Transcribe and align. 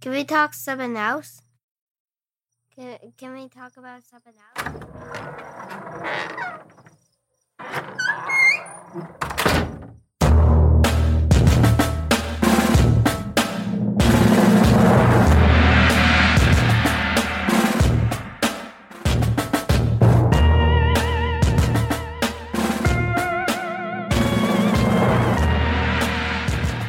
Can 0.00 0.12
we 0.12 0.24
talk 0.24 0.54
something 0.54 0.96
else? 0.96 1.42
Can, 2.74 2.96
can 3.18 3.34
we 3.34 3.50
talk 3.50 3.76
about 3.76 4.02
something 4.02 4.32
else? 4.56 4.80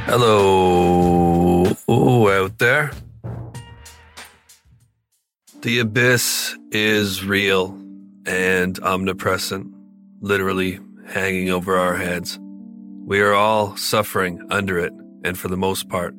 Hello, 0.08 1.12
out 2.42 2.58
there. 2.58 3.01
The 5.62 5.78
abyss 5.78 6.58
is 6.72 7.24
real 7.24 7.80
and 8.26 8.80
omnipresent, 8.80 9.72
literally 10.20 10.80
hanging 11.06 11.52
over 11.52 11.78
our 11.78 11.96
heads. 11.96 12.40
We 13.06 13.22
are 13.22 13.36
all 13.36 13.76
suffering 13.78 14.42
under 14.50 14.80
it, 14.80 14.92
and 15.24 15.38
for 15.38 15.50
the 15.50 15.58
most 15.58 15.88
part, 15.88 16.16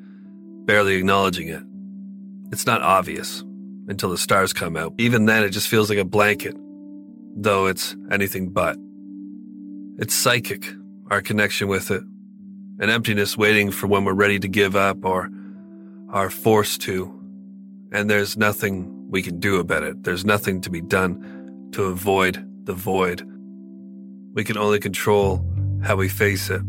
barely 0.65 0.95
acknowledging 0.95 1.49
it. 1.49 1.61
It's 2.53 2.67
not 2.67 2.83
obvious 2.83 3.43
until 3.89 4.11
the 4.11 4.17
stars 4.17 4.53
come 4.53 4.77
out. 4.77 4.95
Even 4.99 5.27
then, 5.27 5.43
it 5.43 5.51
just 5.51 5.67
feels 5.67 5.91
like 5.91 5.99
a 5.99 6.05
blanket, 6.05 6.55
though 7.35 7.67
it's 7.67 7.97
anything 8.13 8.51
but. 8.51 8.77
It's 9.99 10.15
psychic, 10.15 10.73
our 11.11 11.21
connection 11.21 11.67
with 11.67 11.91
it, 11.91 12.05
an 12.79 12.91
emptiness 12.91 13.37
waiting 13.37 13.73
for 13.73 13.89
when 13.89 14.05
we're 14.05 14.15
ready 14.15 14.39
to 14.39 14.47
give 14.47 14.77
up 14.77 15.05
or 15.05 15.31
are 16.11 16.31
forced 16.31 16.81
to. 16.83 17.13
And 17.91 18.09
there's 18.09 18.37
nothing 18.37 19.02
we 19.13 19.23
can 19.23 19.39
do 19.39 19.61
about 19.61 19.83
it. 19.83 20.03
There's 20.03 20.25
nothing 20.25 20.63
to 20.63 20.71
be 20.71 20.81
done 20.81 21.69
to 21.73 21.85
avoid 21.85 22.45
the 22.65 22.73
void. 22.73 23.23
We 24.33 24.43
can 24.43 24.57
only 24.57 24.81
control 24.81 25.45
how 25.85 25.97
we 25.97 26.09
face 26.09 26.49
it. 26.49 26.63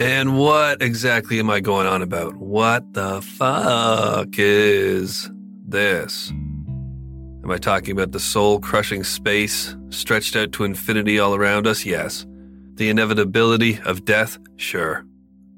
And 0.00 0.36
what 0.36 0.82
exactly 0.82 1.38
am 1.38 1.48
I 1.48 1.60
going 1.60 1.86
on 1.86 2.02
about? 2.02 2.34
What 2.36 2.94
the 2.94 3.22
fuck 3.22 4.28
is 4.38 5.30
this? 5.66 6.30
Am 6.30 7.50
I 7.50 7.58
talking 7.58 7.92
about 7.92 8.10
the 8.10 8.20
soul 8.20 8.58
crushing 8.58 9.04
space 9.04 9.76
stretched 9.90 10.34
out 10.34 10.50
to 10.52 10.64
infinity 10.64 11.20
all 11.20 11.36
around 11.36 11.66
us? 11.66 11.86
Yes. 11.86 12.26
The 12.74 12.90
inevitability 12.90 13.78
of 13.84 14.04
death? 14.04 14.36
Sure. 14.56 15.04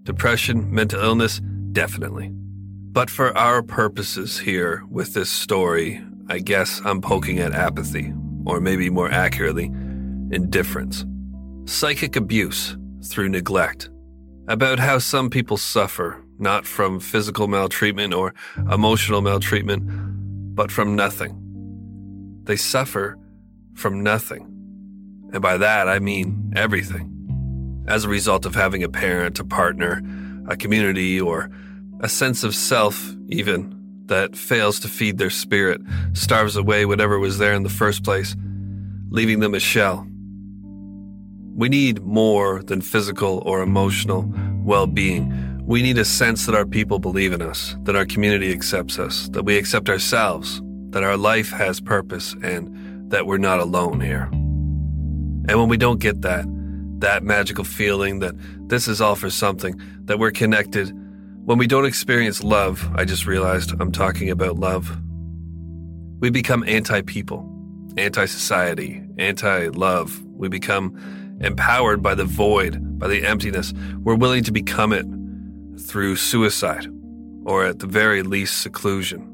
Depression, 0.03 0.75
mental 0.75 1.01
illness? 1.01 1.41
Definitely. 1.73 2.31
But 2.93 3.09
for 3.09 3.35
our 3.39 3.63
purposes 3.63 4.39
here 4.39 4.85
with 4.91 5.15
this 5.15 5.31
story, 5.31 6.05
I 6.29 6.41
guess 6.41 6.83
I'm 6.85 7.01
poking 7.01 7.39
at 7.39 7.55
apathy, 7.55 8.13
or 8.45 8.61
maybe 8.61 8.91
more 8.91 9.11
accurately, 9.11 9.65
indifference. 10.31 11.07
Psychic 11.65 12.17
abuse 12.17 12.77
through 13.03 13.31
neglect. 13.31 13.89
About 14.47 14.79
how 14.79 14.99
some 14.99 15.31
people 15.31 15.57
suffer, 15.57 16.23
not 16.39 16.67
from 16.67 17.01
physical 17.01 17.49
maltreatment 17.49 18.13
or 18.13 18.35
emotional 18.71 19.23
maltreatment, 19.23 19.85
but 20.55 20.71
from 20.71 20.95
nothing. 20.95 21.33
They 22.45 22.57
suffer 22.57 23.19
from 23.73 24.03
nothing. 24.03 24.43
And 25.33 25.41
by 25.41 25.57
that, 25.57 25.89
I 25.89 25.99
mean 25.99 26.53
everything. 26.55 27.09
As 27.89 28.05
a 28.05 28.11
result 28.11 28.45
of 28.45 28.55
having 28.55 28.83
a 28.83 28.89
parent, 28.91 29.41
a 29.41 29.45
partner, 29.45 30.03
a 30.47 30.59
community, 30.59 31.19
or 31.19 31.51
a 32.03 32.09
sense 32.09 32.43
of 32.43 32.55
self, 32.55 33.15
even, 33.29 33.79
that 34.07 34.37
fails 34.37 34.81
to 34.81 34.89
feed 34.89 35.19
their 35.19 35.31
spirit, 35.31 35.81
starves 36.13 36.57
away 36.57 36.85
whatever 36.85 37.19
was 37.19 37.39
there 37.39 37.55
in 37.55 37.63
the 37.63 37.69
first 37.69 38.05
place, 38.05 38.35
leaving 39.09 39.41
them 39.41 39.55
a 39.55 39.61
shell. 39.61 40.07
We 41.55 41.69
need 41.69 42.03
more 42.03 42.63
than 42.63 42.81
physical 42.81 43.43
or 43.47 43.63
emotional 43.63 44.31
well 44.65 44.87
being. 44.87 45.61
We 45.65 45.81
need 45.81 45.99
a 45.99 46.05
sense 46.05 46.47
that 46.47 46.55
our 46.55 46.67
people 46.67 46.99
believe 46.99 47.33
in 47.33 47.41
us, 47.41 47.77
that 47.83 47.95
our 47.95 48.05
community 48.05 48.53
accepts 48.53 48.99
us, 48.99 49.29
that 49.29 49.45
we 49.45 49.57
accept 49.57 49.89
ourselves, 49.89 50.61
that 50.91 51.05
our 51.05 51.17
life 51.17 51.51
has 51.51 51.81
purpose, 51.81 52.35
and 52.43 53.11
that 53.11 53.27
we're 53.27 53.39
not 53.39 53.61
alone 53.61 54.01
here. 54.01 54.29
And 55.49 55.59
when 55.59 55.69
we 55.69 55.77
don't 55.77 56.01
get 56.01 56.23
that, 56.23 56.45
that 56.99 57.23
magical 57.23 57.65
feeling 57.65 58.19
that 58.21 58.35
this 58.69 58.89
is 58.89 59.01
all 59.01 59.15
for 59.15 59.31
something, 59.31 59.81
that 60.07 60.19
we're 60.19 60.31
connected, 60.31 60.93
when 61.45 61.59
we 61.59 61.67
don't 61.67 61.87
experience 61.87 62.45
love, 62.45 62.89
I 62.95 63.05
just 63.05 63.27
realized 63.27 63.73
I'm 63.81 63.91
talking 63.91 64.31
about 64.31 64.57
love, 64.57 64.97
we 66.21 66.31
become 66.31 66.63
anti 66.69 67.03
people, 67.03 67.49
anti 67.97 68.27
society, 68.27 69.03
anti 69.19 69.69
love. 69.69 70.23
We 70.25 70.49
become 70.49 70.97
empowered 71.41 72.01
by 72.01 72.15
the 72.15 72.25
void, 72.25 72.99
by 72.99 73.09
the 73.09 73.27
emptiness. 73.27 73.73
We're 73.99 74.15
willing 74.15 74.45
to 74.45 74.53
become 74.53 74.93
it 74.93 75.07
through 75.81 76.17
suicide, 76.17 76.87
or 77.45 77.67
at 77.67 77.81
the 77.81 77.89
very 77.89 78.23
least, 78.23 78.63
seclusion. 78.63 79.29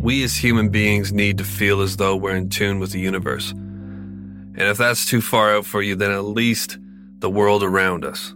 We 0.00 0.24
as 0.24 0.34
human 0.34 0.70
beings 0.70 1.12
need 1.12 1.36
to 1.36 1.44
feel 1.44 1.82
as 1.82 1.98
though 1.98 2.16
we're 2.16 2.34
in 2.34 2.48
tune 2.48 2.80
with 2.80 2.92
the 2.92 3.00
universe. 3.00 3.50
And 3.50 4.62
if 4.62 4.78
that's 4.78 5.04
too 5.04 5.20
far 5.20 5.54
out 5.54 5.66
for 5.66 5.82
you, 5.82 5.96
then 5.96 6.10
at 6.10 6.24
least 6.24 6.78
the 7.18 7.30
world 7.30 7.62
around 7.62 8.06
us. 8.06 8.34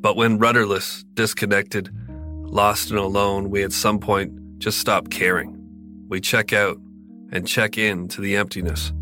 But 0.00 0.16
when 0.16 0.38
rudderless, 0.38 1.04
disconnected, 1.14 1.90
lost 2.08 2.90
and 2.90 2.98
alone, 2.98 3.50
we 3.50 3.62
at 3.62 3.72
some 3.72 3.98
point 3.98 4.58
just 4.58 4.78
stop 4.78 5.10
caring. 5.10 5.56
We 6.08 6.20
check 6.20 6.52
out 6.52 6.78
and 7.32 7.46
check 7.46 7.76
in 7.76 8.08
to 8.08 8.20
the 8.20 8.36
emptiness, 8.36 8.92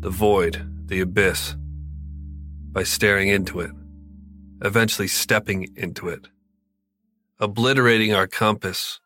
the 0.00 0.10
void, 0.10 0.64
the 0.86 1.00
abyss, 1.00 1.56
by 2.72 2.84
staring 2.84 3.28
into 3.28 3.60
it, 3.60 3.70
eventually 4.62 5.08
stepping 5.08 5.68
into 5.76 6.08
it, 6.08 6.28
obliterating 7.40 8.14
our 8.14 8.26
compass 8.26 9.00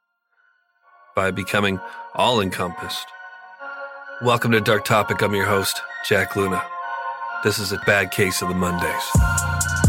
by 1.14 1.30
becoming 1.30 1.80
all 2.14 2.40
encompassed. 2.40 3.06
Welcome 4.22 4.52
to 4.52 4.60
Dark 4.60 4.84
Topic. 4.84 5.22
I'm 5.22 5.34
your 5.34 5.46
host, 5.46 5.80
Jack 6.06 6.36
Luna. 6.36 6.62
This 7.42 7.58
is 7.58 7.72
a 7.72 7.78
bad 7.86 8.10
case 8.10 8.42
of 8.42 8.48
the 8.48 8.54
Mondays. 8.54 9.81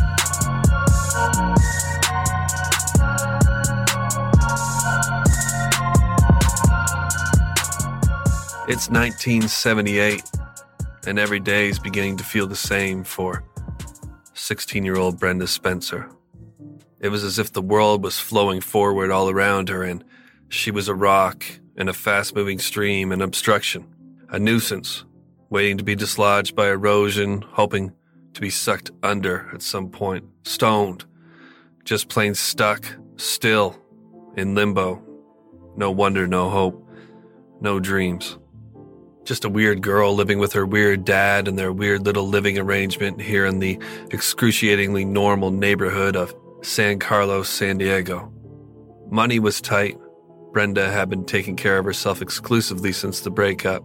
It's 8.65 8.89
1978, 8.89 10.23
and 11.05 11.19
every 11.19 11.39
day 11.39 11.69
is 11.69 11.79
beginning 11.79 12.17
to 12.17 12.23
feel 12.23 12.47
the 12.47 12.55
same 12.55 13.03
for 13.03 13.43
16 14.33 14.83
year 14.83 14.97
old 14.97 15.19
Brenda 15.19 15.47
Spencer. 15.47 16.09
It 16.99 17.09
was 17.09 17.23
as 17.23 17.37
if 17.37 17.53
the 17.53 17.61
world 17.61 18.03
was 18.03 18.19
flowing 18.19 18.61
forward 18.61 19.11
all 19.11 19.29
around 19.29 19.69
her, 19.69 19.83
and 19.83 20.03
she 20.49 20.71
was 20.71 20.87
a 20.87 20.95
rock 20.95 21.45
in 21.77 21.87
a 21.87 21.93
fast 21.93 22.35
moving 22.35 22.57
stream, 22.57 23.11
an 23.11 23.21
obstruction, 23.21 23.85
a 24.29 24.39
nuisance, 24.39 25.05
waiting 25.49 25.77
to 25.77 25.83
be 25.83 25.95
dislodged 25.95 26.55
by 26.55 26.69
erosion, 26.69 27.41
hoping 27.41 27.93
to 28.33 28.41
be 28.41 28.49
sucked 28.49 28.91
under 29.03 29.49
at 29.53 29.61
some 29.61 29.89
point, 29.89 30.25
stoned, 30.43 31.05
just 31.83 32.09
plain 32.09 32.35
stuck, 32.35 32.85
still, 33.17 33.75
in 34.35 34.55
limbo. 34.55 35.01
No 35.75 35.91
wonder, 35.91 36.27
no 36.27 36.49
hope, 36.49 36.87
no 37.61 37.79
dreams. 37.79 38.37
Just 39.25 39.45
a 39.45 39.49
weird 39.49 39.81
girl 39.81 40.13
living 40.13 40.39
with 40.39 40.53
her 40.53 40.65
weird 40.65 41.05
dad 41.05 41.47
and 41.47 41.57
their 41.57 41.71
weird 41.71 42.05
little 42.05 42.27
living 42.27 42.59
arrangement 42.59 43.21
here 43.21 43.45
in 43.45 43.59
the 43.59 43.79
excruciatingly 44.11 45.05
normal 45.05 45.49
neighborhood 45.51 46.15
of 46.15 46.33
San 46.61 46.99
Carlos, 46.99 47.49
San 47.49 47.77
Diego. 47.77 48.31
Money 49.09 49.39
was 49.39 49.61
tight. 49.61 49.97
Brenda 50.51 50.91
had 50.91 51.09
been 51.09 51.25
taking 51.25 51.55
care 51.55 51.77
of 51.77 51.85
herself 51.85 52.21
exclusively 52.21 52.91
since 52.91 53.21
the 53.21 53.31
breakup. 53.31 53.83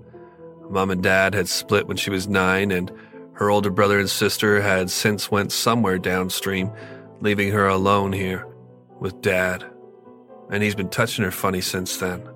Mom 0.70 0.90
and 0.90 1.02
dad 1.02 1.34
had 1.34 1.48
split 1.48 1.86
when 1.86 1.96
she 1.96 2.10
was 2.10 2.28
nine, 2.28 2.70
and 2.70 2.92
her 3.34 3.50
older 3.50 3.70
brother 3.70 3.98
and 3.98 4.10
sister 4.10 4.60
had 4.60 4.90
since 4.90 5.30
went 5.30 5.52
somewhere 5.52 5.98
downstream, 5.98 6.70
leaving 7.20 7.52
her 7.52 7.68
alone 7.68 8.12
here 8.12 8.46
with 9.00 9.20
dad. 9.20 9.64
And 10.50 10.62
he's 10.62 10.74
been 10.74 10.88
touching 10.88 11.24
her 11.24 11.30
funny 11.30 11.60
since 11.60 11.96
then 11.98 12.28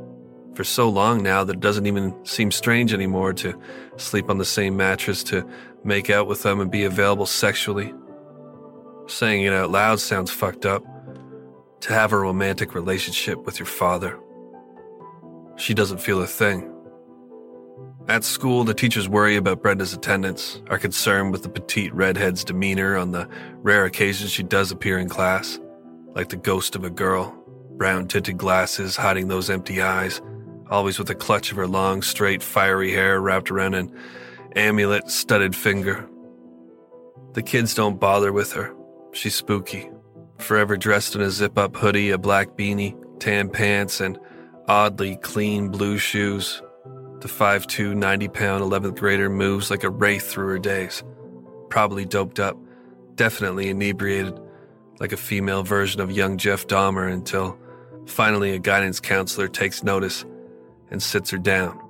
for 0.55 0.65
so 0.65 0.89
long 0.89 1.23
now 1.23 1.45
that 1.45 1.55
it 1.55 1.61
doesn't 1.61 1.87
even 1.87 2.15
seem 2.25 2.51
strange 2.51 2.93
anymore 2.93 3.33
to 3.33 3.59
sleep 3.97 4.29
on 4.29 4.39
the 4.39 4.45
same 4.45 4.77
mattress, 4.77 5.23
to 5.25 5.49
make 5.85 6.11
out 6.11 6.27
with 6.27 6.43
them 6.43 6.61
and 6.61 6.71
be 6.71 6.85
available 6.85 7.27
sexually. 7.27 7.93
Saying 9.07 9.45
it 9.45 9.53
out 9.53 9.71
loud 9.71 10.01
sounds 10.01 10.31
fucked 10.31 10.67
up. 10.67 10.85
To 11.83 11.93
have 11.93 12.13
a 12.13 12.19
romantic 12.19 12.75
relationship 12.75 13.45
with 13.45 13.59
your 13.59 13.67
father. 13.67 14.17
She 15.57 15.75
doesn't 15.75 15.99
feel 15.99 16.23
a 16.23 16.29
thing. 16.29 16.73
At 18.09 18.25
school, 18.25 18.65
the 18.65 18.75
teachers 18.75 19.09
worry 19.09 19.37
about 19.37 19.63
Brenda's 19.63 19.93
attendance, 19.93 20.61
are 20.69 20.79
concerned 20.79 21.33
with 21.33 21.45
the 21.45 21.49
petite 21.49 21.95
redhead's 21.95 22.45
demeanor 22.45 22.97
on 22.97 23.13
the 23.13 23.29
rare 23.59 23.85
occasions 23.85 24.33
she 24.33 24.43
does 24.43 24.73
appear 24.73 24.99
in 24.99 25.09
class, 25.09 25.61
like 26.15 26.29
the 26.29 26.37
ghost 26.37 26.75
of 26.75 26.85
a 26.85 26.91
girl 26.91 27.39
brown 27.83 28.07
tinted 28.07 28.37
glasses 28.37 28.95
hiding 28.95 29.27
those 29.27 29.51
empty 29.51 29.83
eyes, 29.83 30.21
always 30.71 31.01
with 31.01 31.11
a 31.11 31.15
clutch 31.17 31.51
of 31.51 31.57
her 31.57 31.67
long, 31.67 32.01
straight, 32.01 32.43
fiery 32.43 32.93
hair 32.93 33.21
wrapped 33.21 33.51
around 33.51 33.75
an 33.75 33.93
amulet 34.55 35.11
studded 35.11 35.57
finger. 35.57 36.09
The 37.33 37.43
kids 37.43 37.75
don't 37.75 37.99
bother 37.99 38.33
with 38.33 38.53
her. 38.53 38.73
She's 39.13 39.35
spooky, 39.35 39.91
forever 40.39 40.77
dressed 40.77 41.15
in 41.15 41.23
a 41.23 41.31
zip 41.31 41.59
up 41.59 41.77
hoodie, 41.77 42.11
a 42.11 42.19
black 42.19 42.57
beanie, 42.57 42.95
tan 43.19 43.49
pants, 43.49 44.01
and 44.01 44.19
oddly 44.69 45.17
clean 45.17 45.69
blue 45.69 45.99
shoes. 45.99 46.63
The 47.23 47.29
5'2, 47.29 47.95
90 47.95 48.29
pound 48.31 48.65
11th 48.65 48.99
grader 48.99 49.31
moves 49.31 49.71
like 49.71 49.85
a 49.85 49.91
wraith 49.91 50.29
through 50.29 50.49
her 50.49 50.59
days. 50.59 51.05
Probably 51.71 52.05
doped 52.05 52.41
up, 52.41 52.57
definitely 53.15 53.69
inebriated, 53.69 54.41
like 54.99 55.13
a 55.13 55.17
female 55.17 55.63
version 55.63 56.01
of 56.01 56.11
young 56.11 56.37
Jeff 56.37 56.67
Dahmer 56.67 57.13
until 57.13 57.57
finally 58.07 58.55
a 58.55 58.59
guidance 58.59 58.99
counselor 58.99 59.47
takes 59.47 59.85
notice 59.85 60.25
and 60.91 61.01
sits 61.01 61.31
her 61.31 61.39
down, 61.39 61.81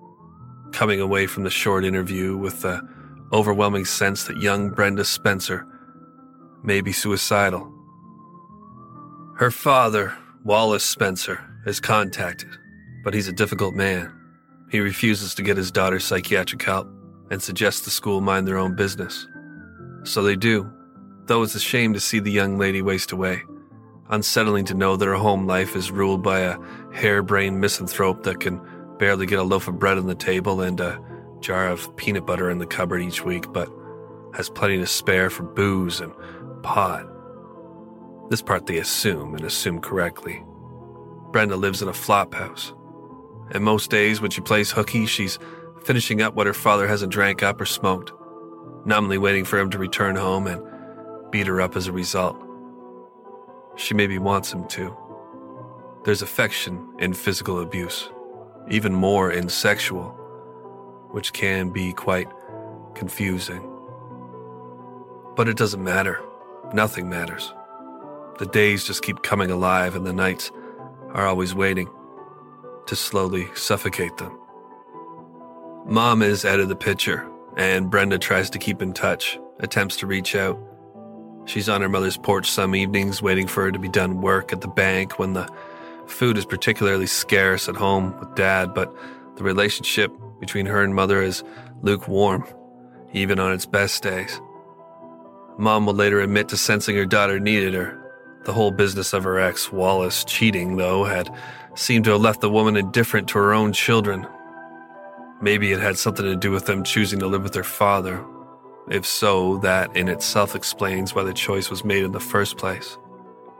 coming 0.70 1.00
away 1.00 1.26
from 1.26 1.44
the 1.44 1.50
short 1.50 1.87
interview 1.87 2.37
with 2.37 2.61
the 2.61 2.87
overwhelming 3.32 3.87
sense 3.87 4.25
that 4.25 4.37
young 4.37 4.69
Brenda 4.69 5.02
Spencer 5.02 5.67
may 6.62 6.82
be 6.82 6.93
suicidal. 6.93 7.73
Her 9.38 9.50
father, 9.50 10.14
Wallace 10.44 10.85
Spencer, 10.85 11.40
is 11.64 11.81
contacted, 11.81 12.50
but 13.02 13.14
he's 13.14 13.28
a 13.28 13.32
difficult 13.32 13.75
man. 13.75 14.19
He 14.73 14.81
refuses 14.81 15.35
to 15.35 15.43
get 15.43 15.59
his 15.59 15.71
daughter 15.71 16.01
psychiatric 16.01 16.63
help 16.63 16.89
and 17.31 17.43
suggests 17.43 17.83
the 17.83 17.91
school 17.91 18.23
mind 18.23 18.49
their 18.49 18.57
own 18.57 18.75
business. 18.75 19.29
So 20.05 20.23
they 20.23 20.35
do, 20.35 20.73
though 21.27 21.43
it's 21.43 21.55
a 21.55 21.61
shame 21.61 21.93
to 21.93 22.01
see 22.01 22.21
the 22.21 22.33
young 22.33 22.57
lady 22.57 22.81
waste 22.81 23.13
away. 23.13 23.43
Unsettling 24.09 24.65
to 24.65 24.75
know 24.75 24.97
that 24.97 25.05
her 25.05 25.15
home 25.15 25.47
life 25.47 25.77
is 25.77 25.91
ruled 25.91 26.23
by 26.23 26.41
a 26.41 26.59
harebrained 26.91 27.61
misanthrope 27.61 28.23
that 28.23 28.41
can 28.41 28.63
barely 28.99 29.27
get 29.27 29.39
a 29.39 29.43
loaf 29.43 29.69
of 29.69 29.79
bread 29.79 29.99
on 29.99 30.07
the 30.07 30.15
table 30.15 30.63
and 30.63 30.81
a 30.81 30.99
jar 31.41 31.69
of 31.69 31.95
peanut 31.97 32.25
butter 32.25 32.49
in 32.49 32.57
the 32.57 32.67
cupboard 32.67 33.03
each 33.03 33.23
week, 33.23 33.53
but 33.53 33.69
has 34.33 34.49
plenty 34.49 34.79
to 34.79 34.87
spare 34.87 35.29
for 35.29 35.43
booze 35.43 36.01
and 36.01 36.15
pot. 36.63 37.07
This 38.31 38.41
part 38.41 38.65
they 38.65 38.79
assume 38.79 39.35
and 39.35 39.45
assume 39.45 39.83
correctly. 39.83 40.43
Brenda 41.31 41.57
lives 41.57 41.83
in 41.83 41.89
a 41.89 41.95
flop 41.95 42.33
house, 42.33 42.73
and 43.52 43.62
most 43.62 43.90
days 43.90 44.20
when 44.20 44.31
she 44.31 44.40
plays 44.40 44.70
hooky, 44.70 45.06
she's 45.06 45.38
finishing 45.84 46.22
up 46.22 46.34
what 46.34 46.46
her 46.46 46.54
father 46.54 46.88
hasn't 46.88 47.12
drank 47.12 47.43
up 47.43 47.60
or 47.60 47.66
smoked, 47.66 48.12
numbly 48.87 49.19
waiting 49.19 49.44
for 49.44 49.58
him 49.58 49.70
to 49.70 49.78
return 49.78 50.16
home 50.16 50.46
and 50.46 50.62
beat 51.31 51.46
her 51.46 51.60
up 51.60 51.76
as 51.76 51.87
a 51.87 51.93
result. 51.93 52.37
She 53.76 53.94
maybe 53.94 54.19
wants 54.19 54.52
him 54.52 54.66
to. 54.69 54.96
There's 56.04 56.22
affection 56.22 56.94
in 56.99 57.12
physical 57.12 57.60
abuse, 57.60 58.10
even 58.69 58.94
more 58.94 59.31
in 59.31 59.49
sexual, 59.49 60.08
which 61.10 61.32
can 61.32 61.70
be 61.70 61.93
quite 61.93 62.28
confusing. 62.94 63.69
But 65.37 65.49
it 65.49 65.56
doesn't 65.56 65.82
matter. 65.82 66.20
Nothing 66.72 67.08
matters. 67.08 67.52
The 68.38 68.46
days 68.46 68.84
just 68.84 69.02
keep 69.02 69.22
coming 69.22 69.50
alive, 69.50 69.94
and 69.94 70.06
the 70.06 70.12
nights 70.12 70.50
are 71.12 71.26
always 71.26 71.54
waiting 71.54 71.88
to 72.87 72.96
slowly 72.96 73.49
suffocate 73.55 74.17
them. 74.19 74.38
Mom 75.87 76.23
is 76.23 76.44
out 76.44 76.61
of 76.61 76.69
the 76.69 76.76
picture, 76.76 77.29
and 77.56 77.90
Brenda 77.90 78.19
tries 78.19 78.49
to 78.50 78.58
keep 78.58 78.82
in 78.82 78.93
touch, 78.93 79.38
attempts 79.61 79.96
to 79.96 80.06
reach 80.06 80.34
out. 80.34 80.58
She's 81.44 81.69
on 81.69 81.81
her 81.81 81.88
mother's 81.88 82.17
porch 82.17 82.50
some 82.50 82.75
evenings, 82.75 83.20
waiting 83.20 83.46
for 83.46 83.64
her 83.64 83.73
to 83.73 83.79
be 83.79 83.88
done 83.88 84.20
work 84.20 84.52
at 84.52 84.61
the 84.61 84.69
bank 84.69 85.19
when 85.19 85.32
the 85.32 85.49
food 86.06 86.38
is 86.38 86.44
particularly 86.44 87.06
scarce 87.06 87.69
at 87.69 87.76
home 87.76 88.19
with 88.20 88.34
dad, 88.34 88.75
but 88.75 88.94
the 89.37 89.44
relationship 89.44 90.12
between 90.40 90.67
her 90.67 90.82
and 90.82 90.94
mother 90.94 91.23
is 91.23 91.43
lukewarm, 91.82 92.46
even 93.12 93.38
on 93.38 93.52
its 93.52 93.67
best 93.67 94.02
days. 94.02 94.40
Mom 95.58 95.87
will 95.87 95.94
later 95.94 96.20
admit 96.20 96.49
to 96.49 96.56
sensing 96.56 96.96
her 96.96 97.06
daughter 97.06 97.38
needed 97.38 97.75
her. 97.75 97.99
The 98.44 98.52
whole 98.52 98.70
business 98.70 99.12
of 99.12 99.25
her 99.25 99.38
ex, 99.38 99.70
Wallace, 99.70 100.25
cheating, 100.25 100.76
though, 100.76 101.05
had 101.05 101.28
seemed 101.75 102.05
to 102.05 102.13
have 102.13 102.21
left 102.21 102.41
the 102.41 102.51
woman 102.51 102.77
indifferent 102.77 103.29
to 103.29 103.39
her 103.39 103.53
own 103.53 103.73
children. 103.73 104.27
Maybe 105.41 105.73
it 105.73 105.81
had 105.81 105.99
something 105.99 106.25
to 106.25 106.37
do 106.37 106.51
with 106.51 106.67
them 106.67 106.85
choosing 106.85 107.19
to 107.21 107.27
live 107.27 107.43
with 107.43 107.53
their 107.53 107.65
father. 107.65 108.25
If 108.89 109.07
so, 109.07 109.59
that 109.59 109.95
in 109.97 110.09
itself 110.09 110.55
explains 110.55 111.15
why 111.15 111.25
the 111.25 111.33
choice 111.33 111.71
was 111.71 111.85
made 111.85 112.05
in 112.05 112.13
the 112.13 112.21
first 112.21 112.59
place. 112.59 112.99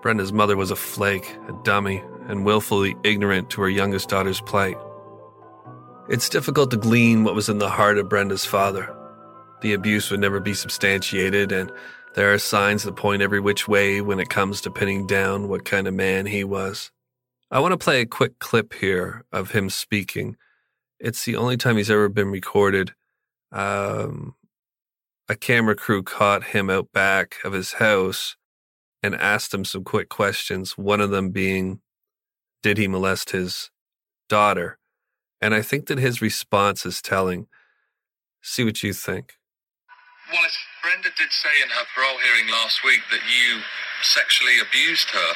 Brenda's 0.01 0.33
mother 0.33 0.57
was 0.57 0.71
a 0.71 0.77
flake, 0.77 1.37
a 1.49 1.53
dummy, 1.63 2.03
and 2.29 2.45
willfully 2.45 2.97
ignorant 3.05 3.51
to 3.51 3.63
her 3.63 3.69
youngest 3.69 4.09
daughter's 4.09 4.41
plight. 4.41 4.77
It's 6.09 6.29
difficult 6.29 6.71
to 6.73 6.77
glean 6.77 7.25
what 7.25 7.35
was 7.35 7.49
in 7.49 7.59
the 7.59 7.71
heart 7.71 7.99
of 7.99 8.09
Brenda's 8.09 8.45
father. 8.45 8.95
The 9.61 9.73
abuse 9.73 10.11
would 10.11 10.21
never 10.21 10.41
be 10.41 10.55
substantiated, 10.55 11.53
and 11.53 11.71
there 12.15 12.33
are 12.33 12.39
signs 12.39 12.83
that 12.83 12.97
point 12.97 13.23
every 13.23 13.41
which 13.41 13.69
way 13.69 14.01
when 14.01 14.19
it 14.19 14.29
comes 14.29 14.61
to 14.63 14.71
pinning 14.71 15.07
down 15.07 15.49
what 15.49 15.65
kind 15.65 15.87
of 15.87 15.95
man 15.95 16.27
he 16.27 16.43
was. 16.43 16.91
I 17.53 17.61
want 17.61 17.73
to 17.73 17.85
play 17.85 18.01
a 18.01 18.07
quick 18.07 18.39
clip 18.39 18.73
here 18.73 19.27
of 19.31 19.51
him 19.51 19.69
speaking. 19.69 20.39
It's 20.99 21.27
the 21.27 21.37
only 21.37 21.59
time 21.59 21.77
he's 21.77 21.91
ever 21.91 22.09
been 22.09 22.31
recorded. 22.31 22.95
Um, 23.53 24.37
a 25.29 25.37
camera 25.37 25.75
crew 25.75 26.03
caught 26.03 26.45
him 26.45 26.71
out 26.71 26.93
back 26.93 27.37
of 27.45 27.53
his 27.53 27.75
house 27.75 28.37
and 29.03 29.15
asked 29.15 29.53
him 29.53 29.67
some 29.67 29.85
quick 29.85 30.09
questions, 30.09 30.79
one 30.79 31.03
of 31.03 31.11
them 31.11 31.29
being, 31.29 31.83
Did 32.63 32.79
he 32.79 32.89
molest 32.89 33.33
his 33.33 33.71
daughter? 34.31 34.79
And 35.39 35.55
I 35.55 35.61
think 35.61 35.89
that 35.89 35.99
his 35.99 36.23
response 36.23 36.87
is 36.87 37.03
telling. 37.03 37.49
See 38.41 38.65
what 38.65 38.83
you 38.83 38.95
think. 38.95 39.35
Well, 40.33 40.41
Brenda 40.83 41.11
did 41.19 41.31
say 41.33 41.51
in 41.63 41.69
her 41.69 41.85
parole 41.95 42.17
hearing 42.25 42.51
last 42.51 42.83
week 42.83 43.03
that 43.11 43.21
you 43.29 43.61
sexually 44.01 44.59
abused 44.59 45.11
her. 45.11 45.33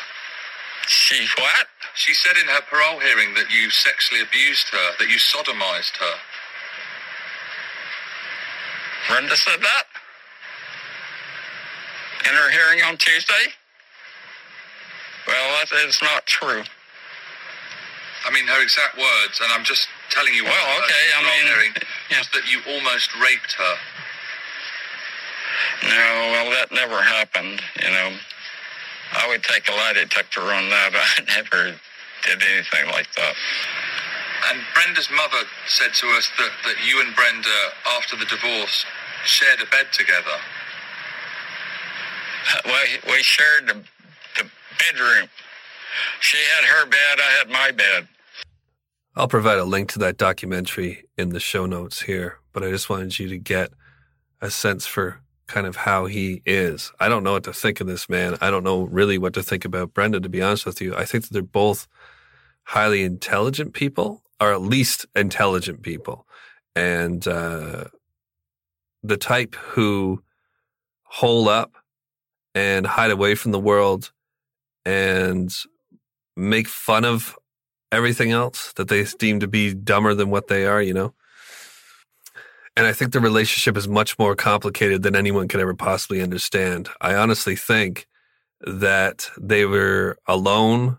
She 0.86 1.26
what? 1.38 1.66
She 1.94 2.14
said 2.14 2.36
in 2.36 2.46
her 2.46 2.60
parole 2.70 3.00
hearing 3.00 3.34
that 3.34 3.50
you 3.50 3.70
sexually 3.70 4.22
abused 4.22 4.68
her, 4.70 4.86
that 4.98 5.08
you 5.08 5.16
sodomized 5.16 5.96
her. 5.98 6.16
Brenda 9.08 9.36
said 9.36 9.60
that? 9.60 9.84
In 12.28 12.34
her 12.34 12.50
hearing 12.50 12.82
on 12.82 12.96
Tuesday? 12.96 13.54
Well, 15.26 15.58
that 15.58 15.88
is 15.88 16.00
not 16.02 16.26
true. 16.26 16.62
I 18.26 18.30
mean, 18.32 18.46
her 18.46 18.62
exact 18.62 18.98
words, 18.98 19.40
and 19.42 19.52
I'm 19.52 19.64
just 19.64 19.88
telling 20.10 20.34
you 20.34 20.44
what 20.44 20.52
Well, 20.52 20.78
okay, 20.82 21.06
I 21.16 21.22
mean, 21.22 21.46
hearing, 21.46 21.72
yeah. 22.10 22.18
was 22.18 22.28
that 22.34 22.50
you 22.50 22.58
almost 22.66 23.14
raped 23.22 23.52
her. 23.54 23.74
No, 25.84 26.30
well, 26.32 26.50
that 26.50 26.72
never 26.72 27.00
happened, 27.00 27.62
you 27.80 27.90
know. 27.90 28.12
I 29.12 29.28
would 29.28 29.42
take 29.42 29.68
a 29.68 29.72
lie 29.72 29.92
detector 29.94 30.40
on 30.40 30.68
that. 30.70 30.90
I 30.94 31.22
never 31.36 31.74
did 32.24 32.42
anything 32.42 32.86
like 32.92 33.08
that. 33.16 33.34
And 34.50 34.60
Brenda's 34.74 35.08
mother 35.10 35.46
said 35.66 35.94
to 35.94 36.06
us 36.10 36.30
that, 36.38 36.50
that 36.64 36.76
you 36.86 37.00
and 37.00 37.14
Brenda, 37.14 37.48
after 37.96 38.16
the 38.16 38.26
divorce, 38.26 38.84
shared 39.24 39.60
a 39.60 39.66
bed 39.66 39.86
together. 39.92 40.36
We, 42.64 43.12
we 43.12 43.22
shared 43.22 43.66
the, 43.66 43.74
the 44.36 44.48
bedroom. 44.78 45.28
She 46.20 46.38
had 46.38 46.64
her 46.64 46.86
bed, 46.86 47.18
I 47.18 47.38
had 47.38 47.48
my 47.48 47.70
bed. 47.72 48.08
I'll 49.16 49.28
provide 49.28 49.58
a 49.58 49.64
link 49.64 49.90
to 49.92 49.98
that 50.00 50.18
documentary 50.18 51.06
in 51.16 51.30
the 51.30 51.40
show 51.40 51.66
notes 51.66 52.02
here, 52.02 52.38
but 52.52 52.62
I 52.62 52.70
just 52.70 52.90
wanted 52.90 53.18
you 53.18 53.28
to 53.28 53.38
get 53.38 53.70
a 54.40 54.50
sense 54.50 54.86
for 54.86 55.20
kind 55.46 55.66
of 55.66 55.76
how 55.76 56.06
he 56.06 56.42
is. 56.44 56.92
I 56.98 57.08
don't 57.08 57.22
know 57.22 57.32
what 57.32 57.44
to 57.44 57.52
think 57.52 57.80
of 57.80 57.86
this 57.86 58.08
man. 58.08 58.36
I 58.40 58.50
don't 58.50 58.64
know 58.64 58.82
really 58.82 59.18
what 59.18 59.34
to 59.34 59.42
think 59.42 59.64
about 59.64 59.94
Brenda, 59.94 60.20
to 60.20 60.28
be 60.28 60.42
honest 60.42 60.66
with 60.66 60.80
you. 60.80 60.94
I 60.94 61.04
think 61.04 61.24
that 61.24 61.32
they're 61.32 61.42
both 61.42 61.86
highly 62.64 63.04
intelligent 63.04 63.72
people, 63.72 64.22
or 64.40 64.52
at 64.52 64.60
least 64.60 65.06
intelligent 65.14 65.82
people, 65.82 66.26
and 66.74 67.26
uh, 67.26 67.84
the 69.02 69.16
type 69.16 69.54
who 69.54 70.22
hole 71.04 71.48
up 71.48 71.74
and 72.54 72.86
hide 72.86 73.10
away 73.10 73.34
from 73.34 73.52
the 73.52 73.60
world 73.60 74.12
and 74.84 75.54
make 76.36 76.68
fun 76.68 77.04
of 77.04 77.36
everything 77.92 78.32
else 78.32 78.72
that 78.74 78.88
they 78.88 79.04
deem 79.04 79.40
to 79.40 79.46
be 79.46 79.74
dumber 79.74 80.14
than 80.14 80.30
what 80.30 80.48
they 80.48 80.66
are, 80.66 80.82
you 80.82 80.92
know? 80.92 81.14
And 82.76 82.86
I 82.86 82.92
think 82.92 83.12
the 83.12 83.20
relationship 83.20 83.76
is 83.76 83.88
much 83.88 84.18
more 84.18 84.36
complicated 84.36 85.02
than 85.02 85.16
anyone 85.16 85.48
could 85.48 85.60
ever 85.60 85.74
possibly 85.74 86.20
understand. 86.20 86.90
I 87.00 87.14
honestly 87.14 87.56
think 87.56 88.06
that 88.60 89.30
they 89.40 89.64
were 89.64 90.18
alone. 90.26 90.98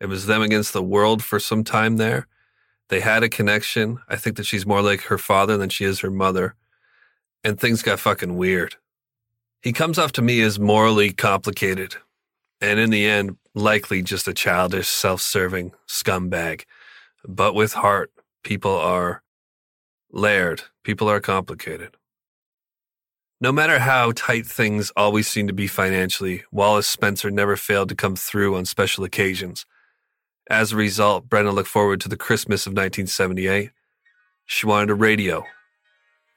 It 0.00 0.06
was 0.06 0.26
them 0.26 0.42
against 0.42 0.72
the 0.72 0.82
world 0.82 1.22
for 1.22 1.40
some 1.40 1.64
time 1.64 1.96
there. 1.96 2.28
They 2.90 3.00
had 3.00 3.24
a 3.24 3.28
connection. 3.28 3.98
I 4.08 4.16
think 4.16 4.36
that 4.36 4.46
she's 4.46 4.66
more 4.66 4.82
like 4.82 5.02
her 5.02 5.18
father 5.18 5.56
than 5.56 5.68
she 5.68 5.84
is 5.84 6.00
her 6.00 6.10
mother. 6.10 6.54
And 7.42 7.58
things 7.58 7.82
got 7.82 7.98
fucking 7.98 8.36
weird. 8.36 8.76
He 9.62 9.72
comes 9.72 9.98
off 9.98 10.12
to 10.12 10.22
me 10.22 10.42
as 10.42 10.60
morally 10.60 11.12
complicated. 11.12 11.96
And 12.60 12.78
in 12.78 12.90
the 12.90 13.06
end, 13.06 13.36
likely 13.54 14.00
just 14.02 14.28
a 14.28 14.34
childish, 14.34 14.88
self 14.88 15.20
serving 15.20 15.72
scumbag. 15.88 16.64
But 17.26 17.54
with 17.54 17.72
heart, 17.72 18.12
people 18.44 18.72
are 18.72 19.23
layered, 20.14 20.62
people 20.84 21.10
are 21.10 21.20
complicated. 21.20 21.96
No 23.40 23.52
matter 23.52 23.80
how 23.80 24.12
tight 24.12 24.46
things 24.46 24.92
always 24.96 25.26
seem 25.26 25.48
to 25.48 25.52
be 25.52 25.66
financially, 25.66 26.44
Wallace 26.52 26.86
Spencer 26.86 27.30
never 27.30 27.56
failed 27.56 27.88
to 27.90 27.94
come 27.94 28.16
through 28.16 28.56
on 28.56 28.64
special 28.64 29.04
occasions. 29.04 29.66
As 30.48 30.72
a 30.72 30.76
result, 30.76 31.28
Brenda 31.28 31.50
looked 31.50 31.68
forward 31.68 32.00
to 32.02 32.08
the 32.08 32.16
Christmas 32.16 32.66
of 32.66 32.70
1978. 32.70 33.70
She 34.46 34.66
wanted 34.66 34.90
a 34.90 34.94
radio. 34.94 35.44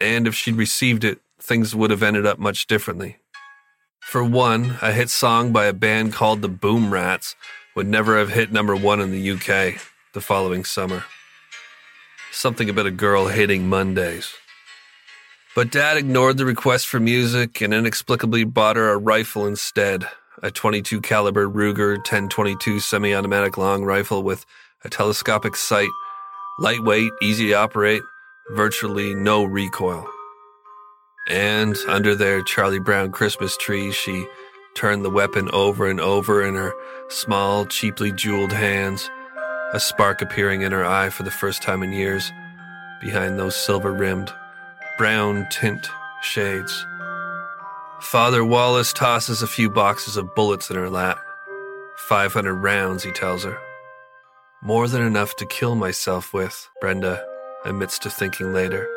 And 0.02 0.28
if 0.28 0.34
she'd 0.34 0.56
received 0.56 1.04
it, 1.04 1.20
things 1.40 1.76
would 1.76 1.92
have 1.92 2.04
ended 2.04 2.26
up 2.26 2.40
much 2.40 2.68
differently. 2.68 3.18
For 4.02 4.24
one, 4.24 4.78
a 4.82 4.92
hit 4.92 5.10
song 5.10 5.52
by 5.52 5.66
a 5.66 5.74
band 5.74 6.14
called 6.14 6.42
the 6.42 6.50
Boom 6.50 6.92
Rats 6.94 7.36
would 7.76 7.88
never 7.88 8.18
have 8.18 8.30
hit 8.30 8.52
number 8.52 8.76
one 8.76 9.00
in 9.00 9.12
the 9.12 9.32
UK 9.32 9.80
the 10.14 10.22
following 10.22 10.64
summer. 10.66 11.04
Something 12.38 12.70
about 12.70 12.86
a 12.86 12.92
girl 12.92 13.30
hating 13.30 13.68
Mondays. 13.68 14.32
But 15.56 15.72
Dad 15.72 15.98
ignored 15.98 16.38
the 16.38 16.46
request 16.46 16.86
for 16.86 17.00
music 17.00 17.62
and 17.62 17.74
inexplicably 17.74 18.44
bought 18.44 18.76
her 18.76 18.92
a 18.92 18.98
rifle 19.00 19.48
instead, 19.48 20.08
a 20.44 20.52
22 20.52 21.02
caliber 21.02 21.50
Ruger 21.50 21.96
1022 21.96 22.80
semi-automatic 22.80 23.58
long 23.58 23.84
rifle 23.84 24.22
with 24.22 24.46
a 24.84 24.90
telescopic 24.90 25.56
sight, 25.56 25.90
lightweight, 26.60 27.12
easy 27.24 27.48
to 27.48 27.54
operate, 27.56 28.04
virtually 28.52 29.16
no 29.16 29.44
recoil. 29.44 30.08
And 31.28 31.76
under 31.88 32.14
their 32.14 32.44
Charlie 32.44 32.78
Brown 32.78 33.12
Christmas 33.12 33.58
tree, 33.58 33.92
she 33.92 34.28
turned 34.76 35.04
the 35.04 35.10
weapon 35.10 35.50
over 35.54 35.90
and 35.90 36.00
over 36.00 36.44
in 36.44 36.54
her 36.54 36.72
small, 37.10 37.66
cheaply 37.66 38.12
jeweled 38.12 38.54
hands, 38.54 39.10
a 39.74 39.80
spark 39.80 40.22
appearing 40.22 40.62
in 40.62 40.72
her 40.72 40.86
eye 40.86 41.10
for 41.10 41.24
the 41.24 41.32
first 41.32 41.62
time 41.62 41.84
in 41.84 41.92
years 41.92 42.32
behind 43.02 43.38
those 43.38 43.56
silver 43.56 43.92
rimmed, 43.94 44.32
brown 44.98 45.48
tint 45.52 45.90
shades. 46.22 46.86
Father 48.00 48.46
Wallace 48.46 48.94
tosses 48.94 49.42
a 49.42 49.48
few 49.48 49.70
boxes 49.70 50.18
of 50.18 50.34
bullets 50.36 50.70
in 50.70 50.76
her 50.76 50.90
lap. 50.90 51.20
500 51.98 52.54
rounds, 52.54 53.04
he 53.04 53.12
tells 53.12 53.44
her. 53.44 53.58
More 54.64 54.88
than 54.88 55.02
enough 55.02 55.36
to 55.38 55.46
kill 55.46 55.76
myself 55.76 56.34
with, 56.34 56.70
Brenda 56.80 57.24
admits 57.66 58.00
to 58.00 58.10
thinking 58.10 58.54
later. 58.54 58.88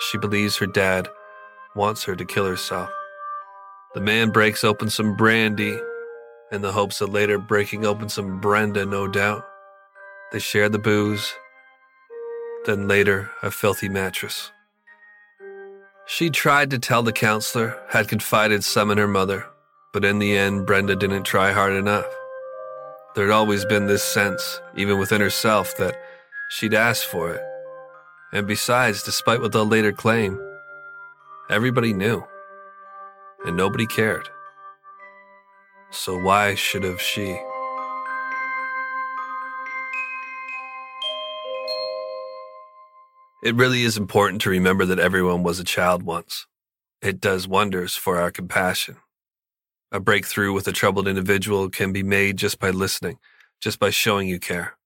She 0.00 0.18
believes 0.18 0.56
her 0.58 0.66
dad 0.66 1.08
wants 1.74 2.04
her 2.04 2.14
to 2.14 2.24
kill 2.24 2.46
herself. 2.46 2.90
The 3.94 4.00
man 4.00 4.30
breaks 4.30 4.64
open 4.64 4.90
some 4.90 5.16
brandy 5.16 5.78
in 6.52 6.62
the 6.62 6.72
hopes 6.72 7.00
of 7.00 7.10
later 7.10 7.38
breaking 7.38 7.84
open 7.86 8.08
some 8.08 8.40
Brenda, 8.40 8.84
no 8.84 9.08
doubt. 9.08 9.44
They 10.32 10.38
shared 10.38 10.72
the 10.72 10.78
booze, 10.78 11.34
then 12.66 12.88
later 12.88 13.30
a 13.42 13.50
filthy 13.50 13.88
mattress. 13.88 14.50
She 16.06 16.30
tried 16.30 16.70
to 16.70 16.78
tell 16.78 17.02
the 17.02 17.12
counselor, 17.12 17.78
had 17.90 18.08
confided 18.08 18.64
some 18.64 18.90
in 18.90 18.98
her 18.98 19.08
mother, 19.08 19.46
but 19.92 20.04
in 20.04 20.18
the 20.18 20.36
end, 20.36 20.66
Brenda 20.66 20.96
didn't 20.96 21.24
try 21.24 21.52
hard 21.52 21.72
enough. 21.72 22.06
There'd 23.14 23.30
always 23.30 23.64
been 23.64 23.86
this 23.86 24.04
sense, 24.04 24.60
even 24.76 24.98
within 24.98 25.20
herself, 25.20 25.76
that 25.78 25.96
she'd 26.50 26.74
asked 26.74 27.06
for 27.06 27.32
it. 27.32 27.42
And 28.32 28.46
besides, 28.46 29.02
despite 29.02 29.40
what 29.40 29.52
they'll 29.52 29.66
later 29.66 29.92
claim, 29.92 30.38
Everybody 31.50 31.94
knew, 31.94 32.22
and 33.46 33.56
nobody 33.56 33.86
cared. 33.86 34.28
So 35.88 36.18
why 36.18 36.54
should 36.54 36.84
have 36.84 37.00
she? 37.00 37.40
It 43.42 43.54
really 43.54 43.82
is 43.84 43.96
important 43.96 44.40
to 44.42 44.50
remember 44.50 44.84
that 44.86 44.98
everyone 44.98 45.42
was 45.44 45.60
a 45.60 45.64
child 45.64 46.02
once. 46.02 46.46
It 47.02 47.20
does 47.20 47.48
wonders 47.48 47.94
for 47.94 48.18
our 48.18 48.30
compassion. 48.30 48.96
A 49.92 50.00
breakthrough 50.00 50.52
with 50.52 50.68
a 50.68 50.72
troubled 50.72 51.08
individual 51.08 51.70
can 51.70 51.92
be 51.92 52.02
made 52.02 52.36
just 52.36 52.58
by 52.58 52.70
listening, 52.70 53.18
just 53.60 53.78
by 53.78 53.90
showing 53.90 54.28
you 54.28 54.40
care. 54.40 54.76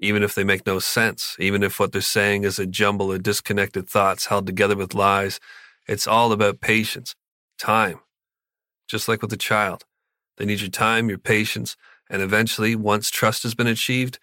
Even 0.00 0.22
if 0.22 0.34
they 0.34 0.44
make 0.44 0.66
no 0.66 0.78
sense, 0.78 1.36
even 1.38 1.62
if 1.62 1.80
what 1.80 1.92
they're 1.92 2.00
saying 2.00 2.44
is 2.44 2.58
a 2.58 2.66
jumble 2.66 3.12
of 3.12 3.22
disconnected 3.22 3.88
thoughts 3.88 4.26
held 4.26 4.46
together 4.46 4.76
with 4.76 4.94
lies 4.94 5.40
it's 5.86 6.06
all 6.06 6.32
about 6.32 6.60
patience, 6.60 7.14
time. 7.58 8.00
Just 8.88 9.08
like 9.08 9.20
with 9.20 9.32
a 9.32 9.36
child, 9.36 9.84
they 10.38 10.46
need 10.46 10.60
your 10.60 10.70
time, 10.70 11.08
your 11.08 11.18
patience, 11.18 11.76
and 12.08 12.22
eventually, 12.22 12.74
once 12.74 13.10
trust 13.10 13.42
has 13.42 13.54
been 13.54 13.66
achieved, 13.66 14.18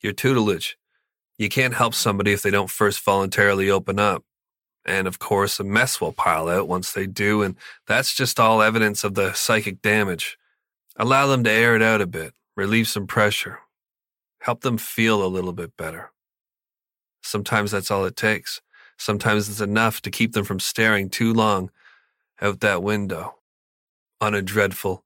your 0.00 0.12
tutelage. 0.12 0.78
You 1.38 1.48
can't 1.48 1.74
help 1.74 1.94
somebody 1.94 2.32
if 2.32 2.42
they 2.42 2.50
don't 2.50 2.70
first 2.70 3.00
voluntarily 3.04 3.70
open 3.70 3.98
up. 3.98 4.24
And 4.84 5.06
of 5.06 5.18
course, 5.18 5.60
a 5.60 5.64
mess 5.64 6.00
will 6.00 6.12
pile 6.12 6.48
out 6.48 6.68
once 6.68 6.92
they 6.92 7.06
do, 7.06 7.42
and 7.42 7.56
that's 7.86 8.14
just 8.14 8.40
all 8.40 8.62
evidence 8.62 9.04
of 9.04 9.14
the 9.14 9.32
psychic 9.32 9.80
damage. 9.80 10.36
Allow 10.96 11.28
them 11.28 11.44
to 11.44 11.50
air 11.50 11.76
it 11.76 11.82
out 11.82 12.00
a 12.00 12.06
bit, 12.06 12.34
relieve 12.56 12.88
some 12.88 13.06
pressure, 13.06 13.60
help 14.40 14.62
them 14.62 14.78
feel 14.78 15.24
a 15.24 15.28
little 15.28 15.52
bit 15.52 15.76
better. 15.76 16.10
Sometimes 17.22 17.70
that's 17.70 17.90
all 17.90 18.04
it 18.04 18.16
takes. 18.16 18.60
Sometimes 18.98 19.48
it's 19.48 19.60
enough 19.60 20.02
to 20.02 20.10
keep 20.10 20.32
them 20.32 20.44
from 20.44 20.60
staring 20.60 21.08
too 21.08 21.32
long 21.32 21.70
out 22.40 22.60
that 22.60 22.82
window 22.82 23.36
on 24.20 24.34
a 24.34 24.42
dreadful 24.42 25.04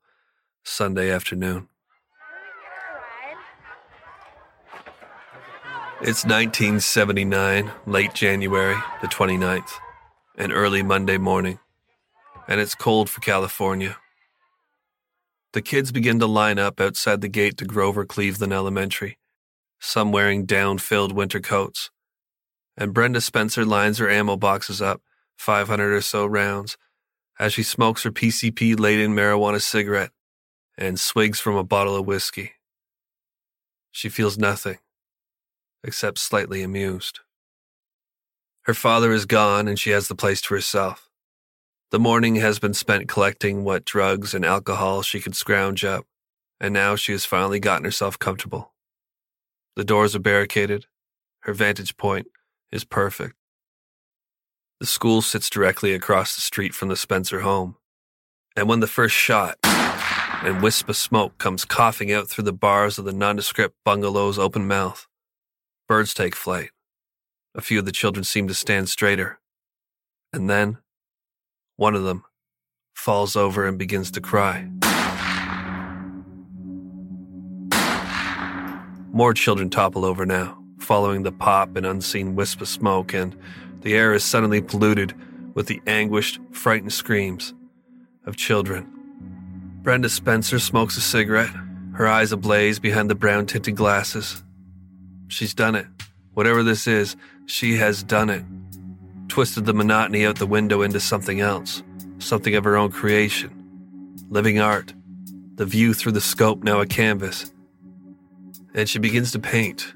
Sunday 0.64 1.11
afternoon. 1.11 1.68
It's 6.02 6.26
1979, 6.26 7.72
late 7.86 8.12
January, 8.12 8.76
the 9.00 9.06
29th, 9.06 9.78
and 10.36 10.52
early 10.52 10.82
Monday 10.82 11.16
morning, 11.16 11.58
and 12.46 12.60
it's 12.60 12.74
cold 12.74 13.08
for 13.08 13.22
California. 13.22 13.96
The 15.54 15.62
kids 15.62 15.92
begin 15.92 16.18
to 16.18 16.26
line 16.26 16.58
up 16.58 16.82
outside 16.82 17.22
the 17.22 17.28
gate 17.28 17.56
to 17.56 17.64
Grover 17.64 18.04
Cleveland 18.04 18.52
Elementary, 18.52 19.16
some 19.80 20.12
wearing 20.12 20.44
down 20.44 20.76
filled 20.76 21.12
winter 21.12 21.40
coats, 21.40 21.90
and 22.76 22.92
Brenda 22.92 23.22
Spencer 23.22 23.64
lines 23.64 23.96
her 23.96 24.10
ammo 24.10 24.36
boxes 24.36 24.82
up, 24.82 25.00
500 25.38 25.94
or 25.94 26.02
so 26.02 26.26
rounds, 26.26 26.76
as 27.40 27.54
she 27.54 27.62
smokes 27.62 28.02
her 28.02 28.12
PCP 28.12 28.78
laden 28.78 29.16
marijuana 29.16 29.62
cigarette 29.62 30.12
and 30.76 31.00
swigs 31.00 31.40
from 31.40 31.56
a 31.56 31.64
bottle 31.64 31.96
of 31.96 32.06
whiskey. 32.06 32.52
She 33.92 34.10
feels 34.10 34.36
nothing, 34.36 34.76
except 35.87 36.19
slightly 36.19 36.62
amused. 36.62 37.21
Her 38.62 38.75
father 38.75 39.12
is 39.12 39.26
gone 39.26 39.69
and 39.69 39.78
she 39.78 39.90
has 39.90 40.09
the 40.09 40.14
place 40.14 40.40
to 40.43 40.55
herself. 40.55 41.09
The 41.93 42.00
morning 42.00 42.35
has 42.37 42.59
been 42.59 42.75
spent 42.75 43.09
collecting 43.09 43.62
what 43.62 43.85
drugs 43.85 44.35
and 44.35 44.45
alcohol 44.45 45.02
she 45.02 45.21
could 45.21 45.37
scrounge 45.37 45.85
up, 45.85 46.05
and 46.61 46.75
now 46.75 46.97
she 46.97 47.12
has 47.12 47.25
finally 47.25 47.61
gotten 47.61 47.85
herself 47.85 48.19
comfortable. 48.19 48.75
The 49.76 49.85
doors 49.85 50.16
are 50.16 50.21
barricaded, 50.21 50.87
her 51.40 51.55
vantage 51.55 51.97
point 51.97 52.26
is 52.73 52.83
perfect. 52.83 53.37
The 54.81 54.87
school 54.87 55.23
sits 55.23 55.49
directly 55.49 55.95
across 55.95 56.35
the 56.35 56.43
street 56.43 56.75
from 56.75 56.88
the 56.88 56.97
Spencer 56.97 57.40
home. 57.40 57.76
And 58.57 58.69
when 58.69 58.81
the 58.81 58.87
first 58.87 59.14
shot 59.14 59.59
and 59.62 60.62
wisp 60.62 60.88
of 60.88 60.97
smoke 60.97 61.38
comes 61.38 61.64
coughing 61.64 62.11
out 62.12 62.28
through 62.28 62.45
the 62.45 62.52
bars 62.52 62.99
of 62.99 63.05
the 63.05 63.12
nondescript 63.12 63.76
bungalow's 63.85 64.38
open 64.38 64.66
mouth, 64.66 65.07
birds 65.88 66.14
take 66.14 66.35
flight. 66.35 66.71
A 67.55 67.61
few 67.61 67.78
of 67.78 67.85
the 67.85 67.93
children 67.93 68.25
seem 68.25 68.49
to 68.49 68.55
stand 68.55 68.88
straighter. 68.88 69.38
And 70.33 70.50
then, 70.50 70.78
one 71.76 71.95
of 71.95 72.05
them 72.05 72.25
falls 72.95 73.37
over 73.37 73.66
and 73.66 73.78
begins 73.78 74.11
to 74.12 74.21
cry. 74.21 74.69
More 79.12 79.33
children 79.33 79.71
topple 79.71 80.05
over 80.05 80.26
now 80.26 80.62
following 80.78 81.23
the 81.23 81.33
pop 81.33 81.75
and 81.75 81.85
unseen 81.85 82.37
wisp 82.37 82.61
of 82.61 82.69
smoke, 82.69 83.12
and 83.12 83.37
the 83.81 83.95
air 83.95 84.14
is 84.14 84.23
suddenly 84.23 84.61
polluted 84.61 85.14
with 85.55 85.66
the 85.66 85.81
anguished, 85.87 86.38
frightened 86.52 86.93
screams 86.93 87.55
of 88.25 88.37
children. 88.37 88.87
Brenda 89.83 90.09
Spencer 90.09 90.59
smokes 90.59 90.97
a 90.97 91.00
cigarette, 91.00 91.55
her 91.95 92.07
eyes 92.07 92.31
ablaze 92.31 92.78
behind 92.78 93.11
the 93.11 93.14
brown 93.14 93.47
tinted 93.47 93.75
glasses. 93.75 94.45
She's 95.28 95.54
done 95.54 95.75
it. 95.75 95.87
Whatever 96.35 96.62
this 96.62 96.87
is, 96.87 97.16
she 97.47 97.76
has 97.76 98.02
done 98.02 98.30
it. 98.30 98.45
Twisted 99.28 99.64
the 99.64 99.75
monotony 99.75 100.26
out 100.26 100.37
the 100.37 100.47
window 100.47 100.83
into 100.83 101.00
something 101.00 101.40
else, 101.40 101.83
something 102.18 102.54
of 102.54 102.64
her 102.64 102.76
own 102.76 102.92
creation. 102.92 103.50
Living 104.28 104.61
art, 104.61 104.92
the 105.54 105.66
view 105.66 105.95
through 105.95 106.12
the 106.12 106.21
scope 106.21 106.62
now 106.62 106.80
a 106.80 106.87
canvas. 106.87 107.52
And 108.75 108.88
she 108.88 108.99
begins 108.99 109.33
to 109.33 109.38
paint, 109.38 109.95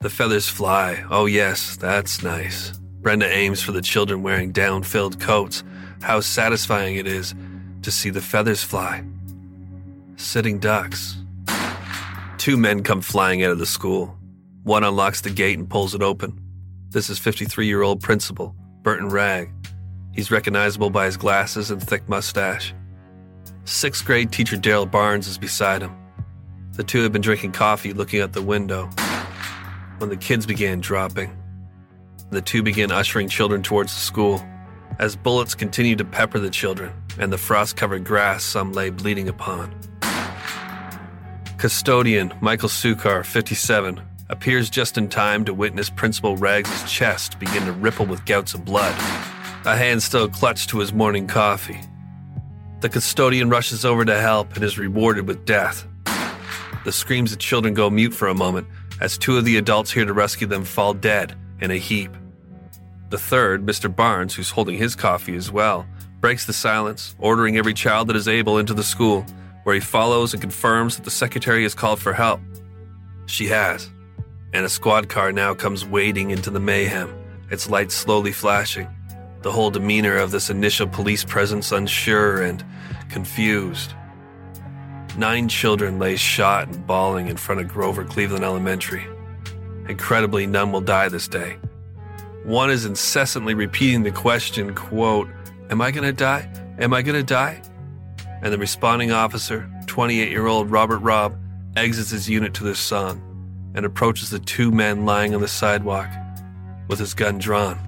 the 0.00 0.08
feathers 0.08 0.48
fly. 0.48 1.04
Oh, 1.10 1.26
yes, 1.26 1.76
that's 1.76 2.22
nice. 2.22 2.72
Brenda 3.02 3.26
aims 3.26 3.60
for 3.60 3.72
the 3.72 3.82
children 3.82 4.22
wearing 4.22 4.50
down 4.50 4.82
filled 4.82 5.20
coats. 5.20 5.62
How 6.00 6.20
satisfying 6.20 6.96
it 6.96 7.06
is 7.06 7.34
to 7.82 7.90
see 7.90 8.08
the 8.08 8.22
feathers 8.22 8.62
fly. 8.62 9.04
Sitting 10.16 10.58
ducks. 10.58 11.16
Two 12.40 12.56
men 12.56 12.82
come 12.82 13.02
flying 13.02 13.42
out 13.42 13.50
of 13.50 13.58
the 13.58 13.66
school. 13.66 14.16
One 14.62 14.82
unlocks 14.82 15.20
the 15.20 15.28
gate 15.28 15.58
and 15.58 15.68
pulls 15.68 15.94
it 15.94 16.00
open. 16.00 16.40
This 16.88 17.10
is 17.10 17.18
53 17.18 17.66
year 17.66 17.82
old 17.82 18.00
principal, 18.00 18.56
Burton 18.80 19.10
Wragg. 19.10 19.52
He's 20.14 20.30
recognizable 20.30 20.88
by 20.88 21.04
his 21.04 21.18
glasses 21.18 21.70
and 21.70 21.82
thick 21.82 22.08
mustache. 22.08 22.72
Sixth 23.66 24.06
grade 24.06 24.32
teacher 24.32 24.56
Daryl 24.56 24.90
Barnes 24.90 25.28
is 25.28 25.36
beside 25.36 25.82
him. 25.82 25.94
The 26.72 26.82
two 26.82 27.02
have 27.02 27.12
been 27.12 27.20
drinking 27.20 27.52
coffee 27.52 27.92
looking 27.92 28.22
out 28.22 28.32
the 28.32 28.40
window 28.40 28.88
when 29.98 30.08
the 30.08 30.16
kids 30.16 30.46
began 30.46 30.80
dropping. 30.80 31.36
The 32.30 32.40
two 32.40 32.62
began 32.62 32.90
ushering 32.90 33.28
children 33.28 33.62
towards 33.62 33.92
the 33.92 34.00
school. 34.00 34.42
As 34.98 35.14
bullets 35.14 35.54
continued 35.54 35.98
to 35.98 36.06
pepper 36.06 36.38
the 36.38 36.48
children 36.48 36.94
and 37.18 37.30
the 37.30 37.36
frost 37.36 37.76
covered 37.76 38.04
grass 38.04 38.42
some 38.42 38.72
lay 38.72 38.88
bleeding 38.88 39.28
upon. 39.28 39.78
Custodian 41.60 42.32
Michael 42.40 42.70
Suchar, 42.70 43.22
57, 43.22 44.00
appears 44.30 44.70
just 44.70 44.96
in 44.96 45.10
time 45.10 45.44
to 45.44 45.52
witness 45.52 45.90
Principal 45.90 46.38
Wragg's 46.38 46.90
chest 46.90 47.38
begin 47.38 47.66
to 47.66 47.72
ripple 47.72 48.06
with 48.06 48.24
gouts 48.24 48.54
of 48.54 48.64
blood, 48.64 48.94
a 49.66 49.76
hand 49.76 50.02
still 50.02 50.26
clutched 50.26 50.70
to 50.70 50.78
his 50.78 50.94
morning 50.94 51.26
coffee. 51.26 51.78
The 52.80 52.88
custodian 52.88 53.50
rushes 53.50 53.84
over 53.84 54.06
to 54.06 54.18
help 54.18 54.54
and 54.54 54.64
is 54.64 54.78
rewarded 54.78 55.28
with 55.28 55.44
death. 55.44 55.86
The 56.86 56.92
screams 56.92 57.30
of 57.30 57.38
children 57.38 57.74
go 57.74 57.90
mute 57.90 58.14
for 58.14 58.28
a 58.28 58.34
moment 58.34 58.66
as 59.02 59.18
two 59.18 59.36
of 59.36 59.44
the 59.44 59.58
adults 59.58 59.90
here 59.90 60.06
to 60.06 60.14
rescue 60.14 60.46
them 60.46 60.64
fall 60.64 60.94
dead 60.94 61.34
in 61.60 61.70
a 61.70 61.76
heap. 61.76 62.16
The 63.10 63.18
third, 63.18 63.66
Mr. 63.66 63.94
Barnes, 63.94 64.34
who's 64.34 64.48
holding 64.48 64.78
his 64.78 64.96
coffee 64.96 65.36
as 65.36 65.52
well, 65.52 65.86
breaks 66.20 66.46
the 66.46 66.54
silence, 66.54 67.14
ordering 67.18 67.58
every 67.58 67.74
child 67.74 68.08
that 68.08 68.16
is 68.16 68.28
able 68.28 68.56
into 68.56 68.72
the 68.72 68.82
school, 68.82 69.26
where 69.64 69.74
he 69.74 69.80
follows 69.80 70.32
and 70.32 70.40
confirms 70.40 70.96
that 70.96 71.04
the 71.04 71.10
secretary 71.10 71.62
has 71.62 71.74
called 71.74 72.00
for 72.00 72.12
help. 72.12 72.40
She 73.26 73.46
has, 73.46 73.90
and 74.52 74.64
a 74.64 74.68
squad 74.68 75.08
car 75.08 75.32
now 75.32 75.54
comes 75.54 75.84
wading 75.84 76.30
into 76.30 76.50
the 76.50 76.60
mayhem, 76.60 77.14
its 77.50 77.68
lights 77.70 77.94
slowly 77.94 78.32
flashing, 78.32 78.88
the 79.42 79.52
whole 79.52 79.70
demeanor 79.70 80.16
of 80.16 80.30
this 80.30 80.50
initial 80.50 80.86
police 80.86 81.24
presence 81.24 81.72
unsure 81.72 82.42
and 82.42 82.64
confused. 83.08 83.94
Nine 85.16 85.48
children 85.48 85.98
lay 85.98 86.16
shot 86.16 86.68
and 86.68 86.86
bawling 86.86 87.28
in 87.28 87.36
front 87.36 87.60
of 87.60 87.68
Grover 87.68 88.04
Cleveland 88.04 88.44
Elementary. 88.44 89.06
Incredibly, 89.88 90.46
none 90.46 90.70
will 90.72 90.80
die 90.80 91.08
this 91.08 91.26
day. 91.26 91.58
One 92.44 92.70
is 92.70 92.84
incessantly 92.84 93.54
repeating 93.54 94.02
the 94.02 94.12
question, 94.12 94.74
quote, 94.74 95.28
Am 95.68 95.80
I 95.80 95.90
gonna 95.90 96.12
die? 96.12 96.48
Am 96.78 96.94
I 96.94 97.02
gonna 97.02 97.22
die? 97.22 97.60
And 98.42 98.52
the 98.52 98.58
responding 98.58 99.12
officer, 99.12 99.70
28 99.86 100.30
year 100.30 100.46
old 100.46 100.70
Robert 100.70 100.98
Robb, 100.98 101.36
exits 101.76 102.10
his 102.10 102.28
unit 102.28 102.54
to 102.54 102.64
this 102.64 102.78
song 102.78 103.22
and 103.74 103.86
approaches 103.86 104.30
the 104.30 104.38
two 104.38 104.70
men 104.70 105.04
lying 105.04 105.34
on 105.34 105.40
the 105.40 105.48
sidewalk 105.48 106.08
with 106.88 106.98
his 106.98 107.14
gun 107.14 107.38
drawn. 107.38 107.78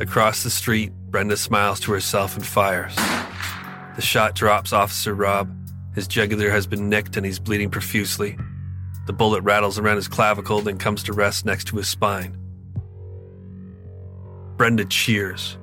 Across 0.00 0.44
the 0.44 0.50
street, 0.50 0.92
Brenda 1.10 1.36
smiles 1.36 1.80
to 1.80 1.92
herself 1.92 2.36
and 2.36 2.46
fires. 2.46 2.94
The 3.96 4.02
shot 4.02 4.34
drops 4.36 4.72
Officer 4.72 5.12
Robb. 5.12 5.52
His 5.94 6.06
jugular 6.06 6.50
has 6.50 6.68
been 6.68 6.88
nicked 6.88 7.16
and 7.16 7.26
he's 7.26 7.40
bleeding 7.40 7.70
profusely. 7.70 8.38
The 9.06 9.12
bullet 9.12 9.42
rattles 9.42 9.78
around 9.78 9.96
his 9.96 10.06
clavicle, 10.06 10.60
then 10.60 10.78
comes 10.78 11.02
to 11.04 11.12
rest 11.12 11.44
next 11.44 11.64
to 11.68 11.76
his 11.78 11.88
spine. 11.88 12.38
Brenda 14.56 14.84
cheers. 14.84 15.57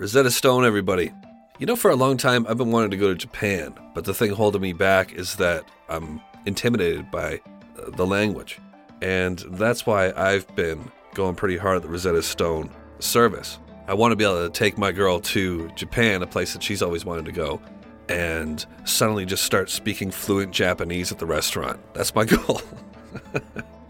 Rosetta 0.00 0.30
Stone, 0.30 0.64
everybody. 0.64 1.12
You 1.58 1.66
know, 1.66 1.76
for 1.76 1.90
a 1.90 1.94
long 1.94 2.16
time, 2.16 2.46
I've 2.48 2.56
been 2.56 2.70
wanting 2.70 2.90
to 2.92 2.96
go 2.96 3.08
to 3.08 3.14
Japan, 3.14 3.74
but 3.94 4.06
the 4.06 4.14
thing 4.14 4.30
holding 4.30 4.62
me 4.62 4.72
back 4.72 5.12
is 5.12 5.36
that 5.36 5.62
I'm 5.90 6.22
intimidated 6.46 7.10
by 7.10 7.42
uh, 7.78 7.90
the 7.90 8.06
language. 8.06 8.58
And 9.02 9.40
that's 9.40 9.84
why 9.84 10.10
I've 10.12 10.46
been 10.56 10.90
going 11.12 11.34
pretty 11.34 11.58
hard 11.58 11.76
at 11.76 11.82
the 11.82 11.88
Rosetta 11.90 12.22
Stone 12.22 12.70
service. 12.98 13.58
I 13.88 13.92
want 13.92 14.12
to 14.12 14.16
be 14.16 14.24
able 14.24 14.42
to 14.42 14.48
take 14.48 14.78
my 14.78 14.90
girl 14.90 15.20
to 15.20 15.68
Japan, 15.76 16.22
a 16.22 16.26
place 16.26 16.54
that 16.54 16.62
she's 16.62 16.80
always 16.80 17.04
wanted 17.04 17.26
to 17.26 17.32
go, 17.32 17.60
and 18.08 18.64
suddenly 18.86 19.26
just 19.26 19.44
start 19.44 19.68
speaking 19.68 20.10
fluent 20.10 20.50
Japanese 20.50 21.12
at 21.12 21.18
the 21.18 21.26
restaurant. 21.26 21.78
That's 21.92 22.14
my 22.14 22.24
goal. 22.36 22.62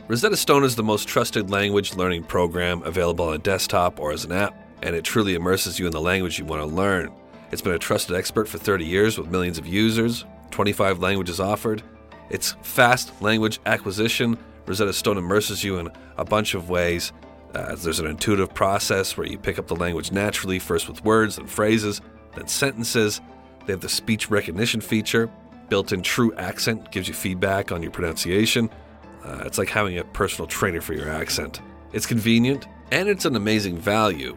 Rosetta 0.08 0.36
Stone 0.36 0.64
is 0.64 0.74
the 0.74 0.82
most 0.82 1.06
trusted 1.06 1.50
language 1.50 1.94
learning 1.94 2.24
program 2.24 2.82
available 2.82 3.28
on 3.28 3.34
a 3.34 3.38
desktop 3.38 4.00
or 4.00 4.10
as 4.10 4.24
an 4.24 4.32
app, 4.32 4.69
and 4.82 4.96
it 4.96 5.04
truly 5.04 5.34
immerses 5.34 5.78
you 5.78 5.86
in 5.86 5.92
the 5.92 6.00
language 6.00 6.38
you 6.38 6.44
want 6.44 6.62
to 6.62 6.66
learn. 6.66 7.12
It's 7.52 7.62
been 7.62 7.72
a 7.72 7.78
trusted 7.78 8.16
expert 8.16 8.48
for 8.48 8.58
30 8.58 8.84
years 8.84 9.18
with 9.18 9.28
millions 9.28 9.58
of 9.58 9.66
users, 9.66 10.24
25 10.50 11.00
languages 11.00 11.40
offered. 11.40 11.82
It's 12.30 12.52
fast 12.62 13.20
language 13.20 13.60
acquisition. 13.66 14.38
Rosetta 14.66 14.92
Stone 14.92 15.18
immerses 15.18 15.64
you 15.64 15.78
in 15.78 15.90
a 16.16 16.24
bunch 16.24 16.54
of 16.54 16.70
ways. 16.70 17.12
Uh, 17.54 17.74
there's 17.74 17.98
an 17.98 18.06
intuitive 18.06 18.54
process 18.54 19.16
where 19.16 19.26
you 19.26 19.36
pick 19.36 19.58
up 19.58 19.66
the 19.66 19.74
language 19.74 20.12
naturally, 20.12 20.60
first 20.60 20.88
with 20.88 21.04
words 21.04 21.38
and 21.38 21.50
phrases, 21.50 22.00
then 22.36 22.46
sentences. 22.46 23.20
They 23.66 23.72
have 23.72 23.80
the 23.80 23.88
speech 23.88 24.30
recognition 24.30 24.80
feature. 24.80 25.28
Built 25.68 25.92
in 25.92 26.02
true 26.02 26.32
accent 26.34 26.92
gives 26.92 27.08
you 27.08 27.14
feedback 27.14 27.72
on 27.72 27.82
your 27.82 27.90
pronunciation. 27.90 28.70
Uh, 29.24 29.42
it's 29.44 29.58
like 29.58 29.68
having 29.68 29.98
a 29.98 30.04
personal 30.04 30.46
trainer 30.46 30.80
for 30.80 30.94
your 30.94 31.08
accent. 31.08 31.60
It's 31.92 32.06
convenient 32.06 32.66
and 32.92 33.08
it's 33.08 33.24
an 33.24 33.36
amazing 33.36 33.78
value 33.78 34.36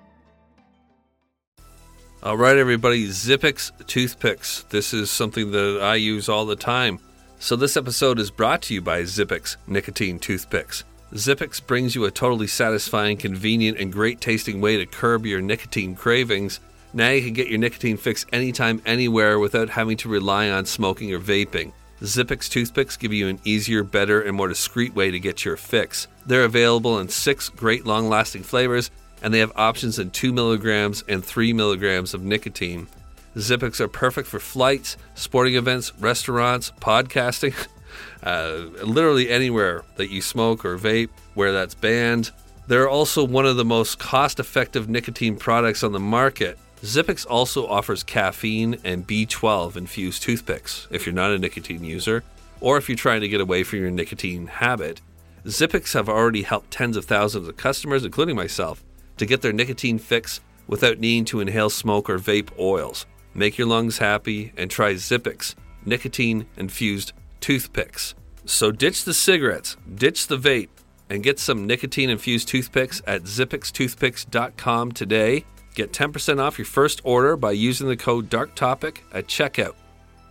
All 2.23 2.37
right, 2.37 2.55
everybody, 2.55 3.07
Zippix 3.07 3.71
toothpicks. 3.87 4.63
This 4.69 4.93
is 4.93 5.09
something 5.09 5.49
that 5.53 5.79
I 5.81 5.95
use 5.95 6.29
all 6.29 6.45
the 6.45 6.55
time. 6.55 6.99
So, 7.39 7.55
this 7.55 7.75
episode 7.75 8.19
is 8.19 8.29
brought 8.29 8.61
to 8.63 8.75
you 8.75 8.81
by 8.81 9.01
Zippix 9.01 9.55
nicotine 9.65 10.19
toothpicks. 10.19 10.83
Zippix 11.13 11.65
brings 11.65 11.95
you 11.95 12.05
a 12.05 12.11
totally 12.11 12.45
satisfying, 12.45 13.17
convenient, 13.17 13.79
and 13.79 13.91
great 13.91 14.21
tasting 14.21 14.61
way 14.61 14.77
to 14.77 14.85
curb 14.85 15.25
your 15.25 15.41
nicotine 15.41 15.95
cravings. 15.95 16.59
Now 16.93 17.09
you 17.09 17.23
can 17.23 17.33
get 17.33 17.49
your 17.49 17.57
nicotine 17.57 17.97
fix 17.97 18.23
anytime, 18.31 18.83
anywhere 18.85 19.39
without 19.39 19.69
having 19.69 19.97
to 19.97 20.07
rely 20.07 20.47
on 20.51 20.67
smoking 20.67 21.11
or 21.11 21.19
vaping. 21.19 21.71
Zippix 22.03 22.47
toothpicks 22.47 22.97
give 22.97 23.13
you 23.13 23.29
an 23.29 23.39
easier, 23.45 23.83
better, 23.83 24.21
and 24.21 24.37
more 24.37 24.47
discreet 24.47 24.93
way 24.93 25.09
to 25.09 25.19
get 25.19 25.43
your 25.43 25.57
fix. 25.57 26.07
They're 26.27 26.43
available 26.43 26.99
in 26.99 27.09
six 27.09 27.49
great 27.49 27.87
long 27.87 28.09
lasting 28.09 28.43
flavors 28.43 28.91
and 29.21 29.33
they 29.33 29.39
have 29.39 29.51
options 29.55 29.99
in 29.99 30.11
2 30.11 30.33
milligrams 30.33 31.03
and 31.07 31.23
3 31.23 31.53
milligrams 31.53 32.13
of 32.13 32.23
nicotine. 32.23 32.87
Zippix 33.35 33.79
are 33.79 33.87
perfect 33.87 34.27
for 34.27 34.39
flights, 34.39 34.97
sporting 35.15 35.55
events, 35.55 35.93
restaurants, 35.99 36.71
podcasting, 36.81 37.55
uh, 38.23 38.85
literally 38.85 39.29
anywhere 39.29 39.83
that 39.95 40.09
you 40.09 40.21
smoke 40.21 40.65
or 40.65 40.77
vape 40.77 41.09
where 41.33 41.53
that's 41.53 41.75
banned. 41.75 42.31
They're 42.67 42.89
also 42.89 43.23
one 43.23 43.45
of 43.45 43.57
the 43.57 43.65
most 43.65 43.99
cost 43.99 44.39
effective 44.39 44.89
nicotine 44.89 45.37
products 45.37 45.83
on 45.83 45.91
the 45.91 45.99
market. 45.99 46.57
Zippix 46.81 47.25
also 47.29 47.67
offers 47.67 48.03
caffeine 48.03 48.77
and 48.83 49.05
B12 49.05 49.75
infused 49.75 50.23
toothpicks 50.23 50.87
if 50.89 51.05
you're 51.05 51.13
not 51.13 51.31
a 51.31 51.37
nicotine 51.37 51.83
user 51.83 52.23
or 52.59 52.77
if 52.77 52.89
you're 52.89 52.95
trying 52.95 53.21
to 53.21 53.27
get 53.27 53.41
away 53.41 53.63
from 53.63 53.79
your 53.79 53.91
nicotine 53.91 54.47
habit. 54.47 55.01
Zippix 55.45 55.93
have 55.93 56.07
already 56.07 56.43
helped 56.43 56.71
tens 56.71 56.95
of 56.95 57.05
thousands 57.05 57.47
of 57.47 57.57
customers, 57.57 58.05
including 58.05 58.35
myself, 58.35 58.83
to 59.21 59.27
get 59.27 59.43
their 59.43 59.53
nicotine 59.53 59.99
fix 59.99 60.41
without 60.65 60.97
needing 60.97 61.23
to 61.25 61.41
inhale 61.41 61.69
smoke 61.69 62.09
or 62.09 62.17
vape 62.17 62.49
oils. 62.57 63.05
Make 63.35 63.55
your 63.55 63.67
lungs 63.67 63.99
happy 63.99 64.51
and 64.57 64.69
try 64.69 64.95
Zippix 64.95 65.53
nicotine 65.85 66.47
infused 66.57 67.13
toothpicks. 67.39 68.15
So 68.45 68.71
ditch 68.71 69.03
the 69.03 69.13
cigarettes, 69.13 69.77
ditch 69.93 70.25
the 70.25 70.39
vape, 70.39 70.69
and 71.11 71.21
get 71.21 71.37
some 71.37 71.67
nicotine 71.67 72.09
infused 72.09 72.47
toothpicks 72.47 73.03
at 73.05 73.25
zippixtoothpicks.com 73.25 74.91
today. 74.93 75.45
Get 75.75 75.93
10% 75.93 76.39
off 76.39 76.57
your 76.57 76.65
first 76.65 77.01
order 77.03 77.37
by 77.37 77.51
using 77.51 77.87
the 77.87 77.97
code 77.97 78.27
DARKTOPIC 78.27 78.97
at 79.13 79.27
checkout. 79.27 79.75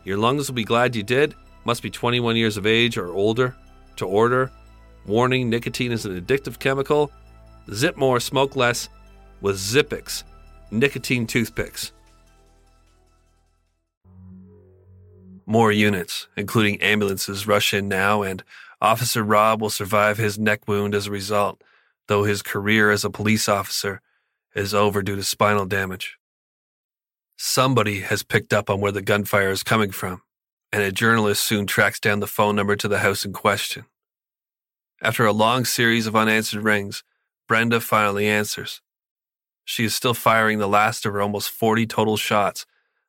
Your 0.02 0.18
lungs 0.18 0.48
will 0.48 0.56
be 0.56 0.64
glad 0.64 0.96
you 0.96 1.04
did. 1.04 1.36
Must 1.64 1.80
be 1.80 1.90
21 1.90 2.34
years 2.34 2.56
of 2.56 2.66
age 2.66 2.98
or 2.98 3.12
older 3.12 3.54
to 3.96 4.04
order. 4.04 4.50
Warning 5.06 5.48
nicotine 5.48 5.92
is 5.92 6.06
an 6.06 6.20
addictive 6.20 6.58
chemical 6.58 7.12
Zip 7.72 7.96
more, 7.96 8.20
smoke 8.20 8.56
less 8.56 8.88
with 9.40 9.56
Zippix 9.56 10.24
nicotine 10.70 11.26
toothpicks. 11.26 11.92
More 15.46 15.72
units, 15.72 16.28
including 16.36 16.80
ambulances, 16.80 17.46
rush 17.46 17.74
in 17.74 17.88
now, 17.88 18.22
and 18.22 18.44
Officer 18.80 19.22
Robb 19.22 19.60
will 19.60 19.70
survive 19.70 20.16
his 20.16 20.38
neck 20.38 20.68
wound 20.68 20.94
as 20.94 21.06
a 21.06 21.10
result, 21.10 21.62
though 22.06 22.24
his 22.24 22.42
career 22.42 22.90
as 22.90 23.04
a 23.04 23.10
police 23.10 23.48
officer 23.48 24.00
is 24.54 24.74
over 24.74 25.02
due 25.02 25.16
to 25.16 25.22
spinal 25.22 25.66
damage. 25.66 26.18
Somebody 27.36 28.00
has 28.00 28.22
picked 28.22 28.52
up 28.52 28.70
on 28.70 28.80
where 28.80 28.92
the 28.92 29.02
gunfire 29.02 29.50
is 29.50 29.62
coming 29.62 29.90
from, 29.90 30.22
and 30.72 30.82
a 30.82 30.92
journalist 30.92 31.42
soon 31.42 31.66
tracks 31.66 31.98
down 31.98 32.20
the 32.20 32.26
phone 32.26 32.54
number 32.54 32.76
to 32.76 32.88
the 32.88 33.00
house 33.00 33.24
in 33.24 33.32
question. 33.32 33.86
After 35.02 35.24
a 35.24 35.32
long 35.32 35.64
series 35.64 36.06
of 36.06 36.14
unanswered 36.14 36.62
rings, 36.62 37.02
Brenda 37.50 37.80
finally 37.80 38.28
answers. 38.28 38.80
She 39.64 39.84
is 39.84 39.92
still 39.92 40.14
firing 40.14 40.58
the 40.58 40.68
last 40.68 41.04
of 41.04 41.14
her 41.14 41.20
almost 41.20 41.50
40 41.50 41.84
total 41.84 42.16
shots 42.16 42.64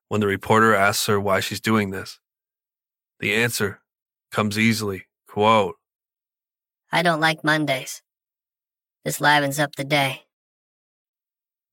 when 0.08 0.20
the 0.20 0.26
reporter 0.26 0.74
asks 0.74 1.06
her 1.06 1.20
why 1.20 1.42
she's 1.42 1.62
doing 1.62 1.92
this. 1.92 2.20
The 3.20 3.36
answer 3.36 3.82
comes 4.32 4.58
easily. 4.58 5.06
Quote, 5.28 5.76
I 6.92 7.04
don't 7.04 7.20
like 7.20 7.44
Mondays. 7.44 8.02
This 9.06 9.22
livens 9.22 9.60
up 9.60 9.76
the 9.76 9.84
day. 9.84 10.24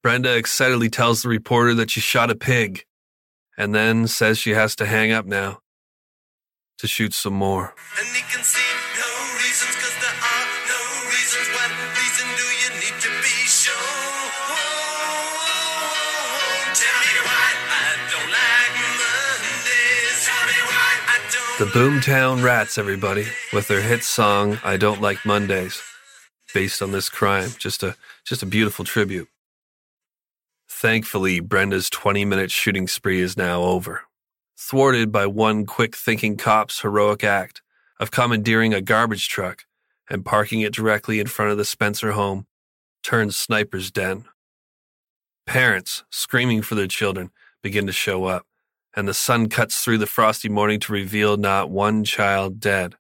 Brenda 0.03 0.37
excitedly 0.37 0.91
tells 0.91 1.23
the 1.23 1.31
reporter 1.31 1.73
that 1.73 1.91
she 1.91 2.01
shot 2.01 2.31
a 2.31 2.35
pig 2.35 2.85
and 3.57 3.75
then 3.75 4.07
says 4.07 4.37
she 4.37 4.51
has 4.51 4.77
to 4.77 4.85
hang 4.85 5.11
up 5.11 5.25
now 5.25 5.61
to 6.81 6.87
shoot 6.87 7.15
some 7.15 7.33
more. 7.33 7.75
And 7.99 8.09
he 8.09 8.23
can 8.31 8.45
The 21.59 21.65
Boomtown 21.65 22.45
Rats, 22.45 22.79
everybody, 22.79 23.27
with 23.53 23.67
their 23.67 23.81
hit 23.81 24.05
song 24.05 24.61
"I 24.63 24.77
Don't 24.77 25.01
Like 25.01 25.27
Mondays," 25.27 25.83
based 26.55 26.81
on 26.81 26.93
this 26.93 27.09
crime. 27.09 27.51
Just 27.59 27.83
a 27.83 27.97
just 28.25 28.45
a 28.45 28.47
beautiful 28.47 28.85
tribute. 28.85 29.29
Thankfully, 30.69 31.41
Brenda's 31.41 31.91
20-minute 31.91 32.53
shooting 32.53 32.87
spree 32.87 33.21
is 33.21 33.37
now 33.37 33.63
over, 33.63 34.03
thwarted 34.57 35.11
by 35.11 35.27
one 35.27 35.67
quick-thinking 35.67 36.37
cop's 36.37 36.83
heroic 36.83 37.25
act 37.25 37.61
of 37.99 38.13
commandeering 38.13 38.73
a 38.73 38.81
garbage 38.81 39.29
truck 39.29 39.65
and 40.09 40.25
parking 40.25 40.61
it 40.61 40.73
directly 40.73 41.19
in 41.19 41.27
front 41.27 41.51
of 41.51 41.59
the 41.59 41.65
Spencer 41.65 42.13
home, 42.13 42.47
turned 43.03 43.35
sniper's 43.35 43.91
den. 43.91 44.27
Parents, 45.45 46.05
screaming 46.09 46.63
for 46.63 46.77
their 46.77 46.87
children, 46.87 47.33
begin 47.65 47.85
to 47.89 47.93
show 47.93 48.27
up 48.27 48.47
and 48.97 49.07
the 49.07 49.15
sun 49.15 49.49
cuts 49.49 49.81
through 49.81 49.99
the 49.99 50.07
frosty 50.07 50.49
morning 50.49 50.81
to 50.81 50.93
reveal 50.93 51.37
not 51.37 51.71
one 51.71 52.05
child 52.05 52.61
dead. 52.61 52.95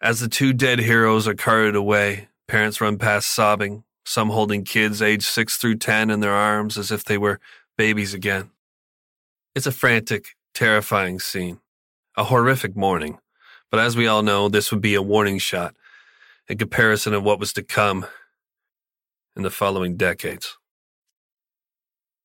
As 0.00 0.20
the 0.20 0.28
two 0.28 0.52
dead 0.52 0.78
heroes 0.78 1.26
are 1.26 1.34
carted 1.34 1.74
away, 1.74 2.28
parents 2.46 2.80
run 2.80 2.98
past 2.98 3.30
sobbing, 3.30 3.84
some 4.04 4.30
holding 4.30 4.64
kids 4.64 5.02
aged 5.02 5.24
6 5.24 5.56
through 5.56 5.76
10 5.76 6.10
in 6.10 6.20
their 6.20 6.32
arms 6.32 6.78
as 6.78 6.90
if 6.90 7.04
they 7.04 7.18
were 7.18 7.40
babies 7.76 8.14
again. 8.14 8.50
It's 9.54 9.66
a 9.66 9.72
frantic, 9.72 10.36
terrifying 10.54 11.20
scene, 11.20 11.60
a 12.16 12.24
horrific 12.24 12.76
morning, 12.76 13.18
but 13.70 13.80
as 13.80 13.96
we 13.96 14.06
all 14.06 14.22
know, 14.22 14.48
this 14.48 14.70
would 14.70 14.80
be 14.80 14.94
a 14.94 15.02
warning 15.02 15.38
shot 15.38 15.74
in 16.48 16.58
comparison 16.58 17.12
of 17.12 17.22
what 17.22 17.38
was 17.38 17.52
to 17.52 17.62
come 17.62 18.06
in 19.36 19.42
the 19.42 19.50
following 19.50 19.96
decades. 19.96 20.56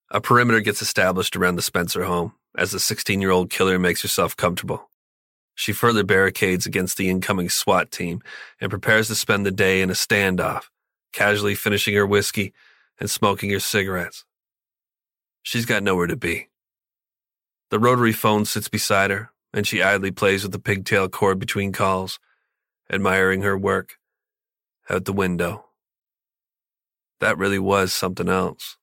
A 0.10 0.22
perimeter 0.22 0.62
gets 0.62 0.82
established 0.82 1.36
around 1.36 1.56
the 1.56 1.62
Spencer 1.62 2.04
home 2.04 2.34
as 2.56 2.72
the 2.72 2.80
16 2.80 3.22
year 3.22 3.32
old 3.32 3.50
killer 3.50 3.80
makes 3.80 4.02
herself 4.02 4.36
comfortable. 4.36 4.90
She 5.56 5.72
further 5.72 6.04
barricades 6.04 6.66
against 6.66 6.98
the 6.98 7.10
incoming 7.10 7.50
SWAT 7.50 7.92
team 7.92 8.22
and 8.60 8.70
prepares 8.70 9.08
to 9.08 9.16
spend 9.16 9.46
the 9.46 9.52
day 9.52 9.82
in 9.82 9.90
a 9.90 9.94
standoff, 9.94 10.64
casually 11.12 11.56
finishing 11.56 11.94
her 11.96 12.08
whiskey 12.08 12.54
and 13.00 13.10
smoking 13.10 13.52
her 13.52 13.60
cigarettes. 13.60 14.26
She's 15.44 15.66
got 15.66 15.84
nowhere 15.84 16.08
to 16.08 16.16
be. 16.16 16.50
The 17.70 17.80
rotary 17.80 18.14
phone 18.14 18.46
sits 18.46 18.68
beside 18.68 19.12
her, 19.12 19.32
and 19.54 19.68
she 19.68 19.84
idly 19.84 20.12
plays 20.12 20.44
with 20.44 20.52
the 20.52 20.60
pigtail 20.60 21.10
cord 21.10 21.40
between 21.40 21.72
calls, 21.72 22.20
admiring 22.90 23.42
her 23.42 23.58
work 23.58 23.98
out 24.90 25.06
the 25.06 25.14
window. 25.14 25.66
That 27.20 27.38
really 27.38 27.60
was 27.60 27.94
something 27.94 28.30
else. 28.30 28.78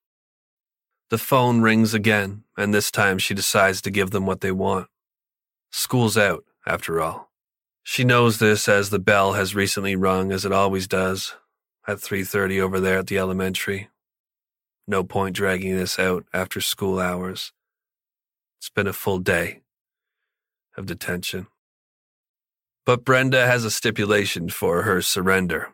The 1.10 1.18
phone 1.18 1.60
rings 1.60 1.92
again, 1.92 2.44
and 2.56 2.72
this 2.72 2.92
time 2.92 3.18
she 3.18 3.34
decides 3.34 3.82
to 3.82 3.90
give 3.90 4.10
them 4.10 4.26
what 4.26 4.40
they 4.40 4.52
want. 4.52 4.86
School's 5.72 6.16
out, 6.16 6.44
after 6.64 7.00
all. 7.00 7.32
She 7.82 8.04
knows 8.04 8.38
this 8.38 8.68
as 8.68 8.90
the 8.90 9.00
bell 9.00 9.32
has 9.32 9.54
recently 9.54 9.96
rung 9.96 10.30
as 10.30 10.44
it 10.44 10.52
always 10.52 10.86
does, 10.86 11.34
at 11.84 12.00
3:30 12.00 12.60
over 12.60 12.78
there 12.78 12.98
at 12.98 13.08
the 13.08 13.18
elementary. 13.18 13.88
No 14.86 15.02
point 15.02 15.34
dragging 15.34 15.76
this 15.76 15.98
out 15.98 16.26
after 16.32 16.60
school 16.60 17.00
hours. 17.00 17.52
It's 18.58 18.70
been 18.70 18.86
a 18.86 18.92
full 18.92 19.18
day 19.18 19.62
of 20.76 20.86
detention. 20.86 21.48
But 22.86 23.04
Brenda 23.04 23.46
has 23.46 23.64
a 23.64 23.70
stipulation 23.70 24.48
for 24.48 24.82
her 24.82 25.02
surrender, 25.02 25.72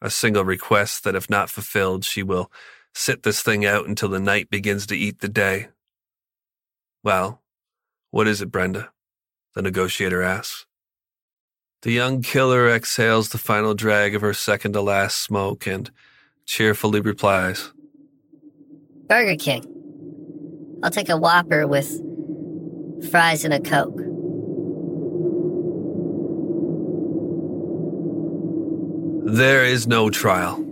a 0.00 0.08
single 0.08 0.44
request 0.44 1.04
that 1.04 1.14
if 1.14 1.28
not 1.28 1.50
fulfilled, 1.50 2.04
she 2.04 2.22
will 2.22 2.50
sit 2.94 3.22
this 3.22 3.42
thing 3.42 3.64
out 3.64 3.86
until 3.86 4.08
the 4.08 4.20
night 4.20 4.50
begins 4.50 4.86
to 4.86 4.96
eat 4.96 5.20
the 5.20 5.28
day. 5.28 5.68
Well, 7.02 7.42
what 8.10 8.26
is 8.26 8.40
it, 8.40 8.50
Brenda? 8.50 8.90
The 9.54 9.62
negotiator 9.62 10.22
asks. 10.22 10.66
The 11.82 11.92
young 11.92 12.22
killer 12.22 12.68
exhales 12.68 13.28
the 13.28 13.38
final 13.38 13.74
drag 13.74 14.14
of 14.14 14.20
her 14.20 14.34
second 14.34 14.72
to 14.72 14.80
last 14.80 15.20
smoke 15.20 15.66
and 15.66 15.90
cheerfully 16.44 17.00
replies, 17.00 17.72
Burger 19.08 19.36
King. 19.36 19.64
I'll 20.82 20.90
take 20.90 21.08
a 21.08 21.16
Whopper 21.16 21.66
with 21.66 21.88
fries 23.10 23.44
and 23.44 23.54
a 23.54 23.60
Coke. 23.60 23.96
There 29.24 29.64
is 29.64 29.86
no 29.86 30.10
trial. 30.10 30.67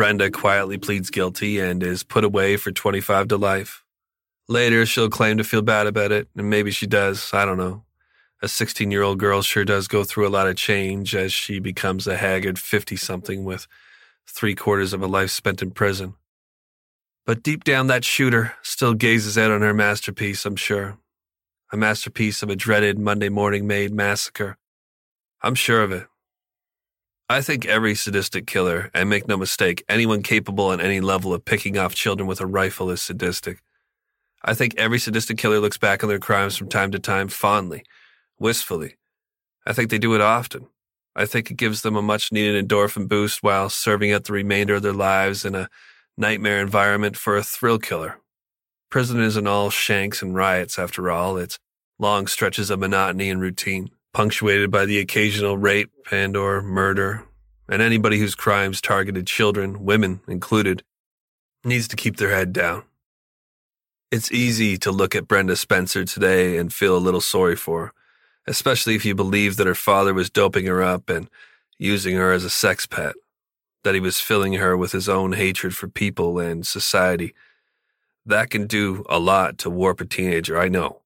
Brenda 0.00 0.30
quietly 0.30 0.78
pleads 0.78 1.10
guilty 1.10 1.60
and 1.60 1.82
is 1.82 2.04
put 2.04 2.24
away 2.24 2.56
for 2.56 2.72
25 2.72 3.28
to 3.28 3.36
life. 3.36 3.84
Later, 4.48 4.86
she'll 4.86 5.10
claim 5.10 5.36
to 5.36 5.44
feel 5.44 5.60
bad 5.60 5.86
about 5.86 6.10
it, 6.10 6.26
and 6.34 6.48
maybe 6.48 6.70
she 6.70 6.86
does. 6.86 7.34
I 7.34 7.44
don't 7.44 7.58
know. 7.58 7.84
A 8.40 8.48
16 8.48 8.90
year 8.90 9.02
old 9.02 9.18
girl 9.18 9.42
sure 9.42 9.66
does 9.66 9.88
go 9.88 10.02
through 10.02 10.26
a 10.26 10.32
lot 10.32 10.46
of 10.46 10.56
change 10.56 11.14
as 11.14 11.34
she 11.34 11.58
becomes 11.58 12.06
a 12.06 12.16
haggard 12.16 12.58
50 12.58 12.96
something 12.96 13.44
with 13.44 13.66
three 14.26 14.54
quarters 14.54 14.94
of 14.94 15.02
a 15.02 15.06
life 15.06 15.32
spent 15.32 15.60
in 15.60 15.70
prison. 15.70 16.14
But 17.26 17.42
deep 17.42 17.62
down, 17.62 17.88
that 17.88 18.02
shooter 18.02 18.54
still 18.62 18.94
gazes 18.94 19.36
out 19.36 19.50
on 19.50 19.60
her 19.60 19.74
masterpiece, 19.74 20.46
I'm 20.46 20.56
sure. 20.56 20.96
A 21.72 21.76
masterpiece 21.76 22.42
of 22.42 22.48
a 22.48 22.56
dreaded 22.56 22.98
Monday 22.98 23.28
morning 23.28 23.66
made 23.66 23.92
massacre. 23.92 24.56
I'm 25.42 25.54
sure 25.54 25.82
of 25.82 25.92
it. 25.92 26.06
I 27.30 27.42
think 27.42 27.64
every 27.64 27.94
sadistic 27.94 28.48
killer, 28.48 28.90
and 28.92 29.08
make 29.08 29.28
no 29.28 29.36
mistake, 29.36 29.84
anyone 29.88 30.24
capable 30.24 30.66
on 30.66 30.80
any 30.80 30.98
level 30.98 31.32
of 31.32 31.44
picking 31.44 31.78
off 31.78 31.94
children 31.94 32.26
with 32.26 32.40
a 32.40 32.46
rifle 32.46 32.90
is 32.90 33.02
sadistic. 33.02 33.62
I 34.42 34.52
think 34.52 34.74
every 34.76 34.98
sadistic 34.98 35.38
killer 35.38 35.60
looks 35.60 35.78
back 35.78 36.02
on 36.02 36.08
their 36.08 36.18
crimes 36.18 36.56
from 36.56 36.68
time 36.68 36.90
to 36.90 36.98
time 36.98 37.28
fondly, 37.28 37.84
wistfully. 38.40 38.96
I 39.64 39.72
think 39.72 39.90
they 39.90 39.98
do 39.98 40.16
it 40.16 40.20
often. 40.20 40.66
I 41.14 41.24
think 41.24 41.52
it 41.52 41.56
gives 41.56 41.82
them 41.82 41.94
a 41.94 42.02
much 42.02 42.32
needed 42.32 42.66
endorphin 42.66 43.06
boost 43.06 43.44
while 43.44 43.70
serving 43.70 44.10
out 44.10 44.24
the 44.24 44.32
remainder 44.32 44.74
of 44.74 44.82
their 44.82 44.92
lives 44.92 45.44
in 45.44 45.54
a 45.54 45.68
nightmare 46.16 46.60
environment 46.60 47.16
for 47.16 47.36
a 47.36 47.44
thrill 47.44 47.78
killer. 47.78 48.18
Prison 48.90 49.20
isn't 49.20 49.46
all 49.46 49.70
shanks 49.70 50.20
and 50.20 50.34
riots, 50.34 50.80
after 50.80 51.08
all. 51.12 51.36
It's 51.36 51.60
long 51.96 52.26
stretches 52.26 52.70
of 52.70 52.80
monotony 52.80 53.30
and 53.30 53.40
routine 53.40 53.90
punctuated 54.12 54.70
by 54.70 54.84
the 54.84 54.98
occasional 54.98 55.56
rape 55.56 55.90
and 56.10 56.36
or 56.36 56.62
murder, 56.62 57.24
and 57.68 57.80
anybody 57.80 58.18
whose 58.18 58.34
crimes 58.34 58.80
targeted 58.80 59.26
children, 59.26 59.84
women 59.84 60.20
included, 60.26 60.82
needs 61.64 61.86
to 61.88 61.96
keep 61.96 62.16
their 62.16 62.34
head 62.34 62.52
down. 62.52 62.82
It's 64.10 64.32
easy 64.32 64.76
to 64.78 64.90
look 64.90 65.14
at 65.14 65.28
Brenda 65.28 65.54
Spencer 65.54 66.04
today 66.04 66.56
and 66.56 66.72
feel 66.72 66.96
a 66.96 66.98
little 66.98 67.20
sorry 67.20 67.54
for 67.54 67.86
her, 67.86 67.92
especially 68.46 68.96
if 68.96 69.04
you 69.04 69.14
believe 69.14 69.56
that 69.56 69.68
her 69.68 69.74
father 69.74 70.12
was 70.12 70.30
doping 70.30 70.66
her 70.66 70.82
up 70.82 71.08
and 71.08 71.30
using 71.78 72.16
her 72.16 72.32
as 72.32 72.42
a 72.42 72.50
sex 72.50 72.86
pet, 72.86 73.14
that 73.84 73.94
he 73.94 74.00
was 74.00 74.18
filling 74.18 74.54
her 74.54 74.76
with 74.76 74.90
his 74.90 75.08
own 75.08 75.34
hatred 75.34 75.76
for 75.76 75.86
people 75.86 76.40
and 76.40 76.66
society. 76.66 77.34
That 78.26 78.50
can 78.50 78.66
do 78.66 79.04
a 79.08 79.20
lot 79.20 79.58
to 79.58 79.70
warp 79.70 80.00
a 80.00 80.04
teenager, 80.04 80.58
I 80.58 80.68
know. 80.68 81.02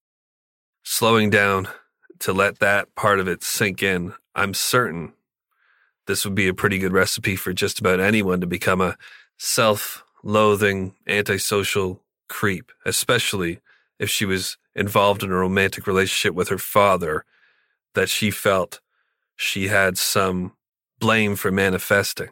Slowing 0.83 1.29
down 1.29 1.69
to 2.21 2.33
let 2.33 2.59
that 2.61 2.95
part 2.95 3.21
of 3.21 3.29
it 3.29 3.43
sink 3.43 3.83
in, 3.83 4.15
I'm 4.35 4.55
certain 4.55 5.13
this 6.07 6.25
would 6.25 6.35
be 6.35 6.49
a 6.49 6.55
pretty 6.55 6.79
good 6.79 6.93
recipe 6.93 7.37
for 7.37 7.53
just 7.53 7.81
about 7.81 8.01
anyone 8.01 8.41
to 8.41 8.47
become 8.47 8.81
a 8.81 8.97
self 9.39 10.05
loathing, 10.23 10.95
antisocial 11.07 12.01
creep, 12.29 12.73
especially 12.85 13.61
if 13.99 14.11
she 14.11 14.25
was 14.25 14.57
involved 14.75 15.23
in 15.23 15.31
a 15.31 15.37
romantic 15.37 15.87
relationship 15.87 16.35
with 16.35 16.49
her 16.49 16.59
father 16.59 17.25
that 17.95 18.09
she 18.09 18.31
felt 18.31 18.81
she 19.37 19.69
had 19.69 19.97
some 19.97 20.53
blame 20.99 21.37
for 21.37 21.51
manifesting. 21.51 22.29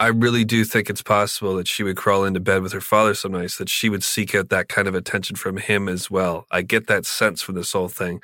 I 0.00 0.08
really 0.08 0.44
do 0.44 0.64
think 0.64 0.88
it's 0.88 1.02
possible 1.02 1.56
that 1.56 1.66
she 1.66 1.82
would 1.82 1.96
crawl 1.96 2.24
into 2.24 2.38
bed 2.38 2.62
with 2.62 2.72
her 2.72 2.80
father 2.80 3.14
some 3.14 3.32
nights, 3.32 3.58
that 3.58 3.68
she 3.68 3.88
would 3.88 4.04
seek 4.04 4.32
out 4.32 4.48
that 4.48 4.68
kind 4.68 4.86
of 4.86 4.94
attention 4.94 5.34
from 5.34 5.56
him 5.56 5.88
as 5.88 6.08
well. 6.08 6.46
I 6.52 6.62
get 6.62 6.86
that 6.86 7.04
sense 7.04 7.42
from 7.42 7.56
this 7.56 7.72
whole 7.72 7.88
thing. 7.88 8.20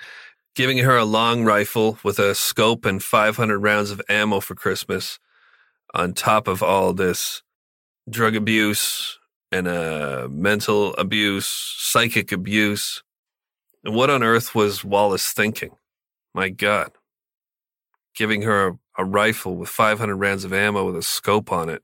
Giving 0.55 0.79
her 0.79 0.97
a 0.97 1.05
long 1.05 1.45
rifle 1.45 1.99
with 2.05 2.19
a 2.19 2.35
scope 2.35 2.85
and 2.85 3.03
500 3.03 3.59
rounds 3.59 3.91
of 3.91 4.01
ammo 4.09 4.41
for 4.41 4.55
Christmas, 4.55 5.19
on 5.93 6.13
top 6.13 6.47
of 6.49 6.63
all 6.63 6.93
this 6.93 7.43
drug 8.09 8.37
abuse 8.37 9.19
and 9.51 9.69
uh, 9.69 10.29
mental 10.31 10.95
abuse, 10.95 11.47
psychic 11.47 12.33
abuse. 12.33 13.03
And 13.85 13.95
what 13.95 14.11
on 14.11 14.23
earth 14.23 14.55
was 14.55 14.85
Wallace 14.85 15.33
thinking? 15.33 15.77
My 16.35 16.49
God. 16.49 16.91
Giving 18.17 18.43
her 18.43 18.69
a, 18.69 18.79
a 18.99 19.05
rifle 19.05 19.57
with 19.57 19.69
500 19.69 20.17
rounds 20.17 20.45
of 20.45 20.53
ammo 20.53 20.85
with 20.85 20.97
a 20.97 21.03
scope 21.03 21.53
on 21.53 21.69
it. 21.69 21.83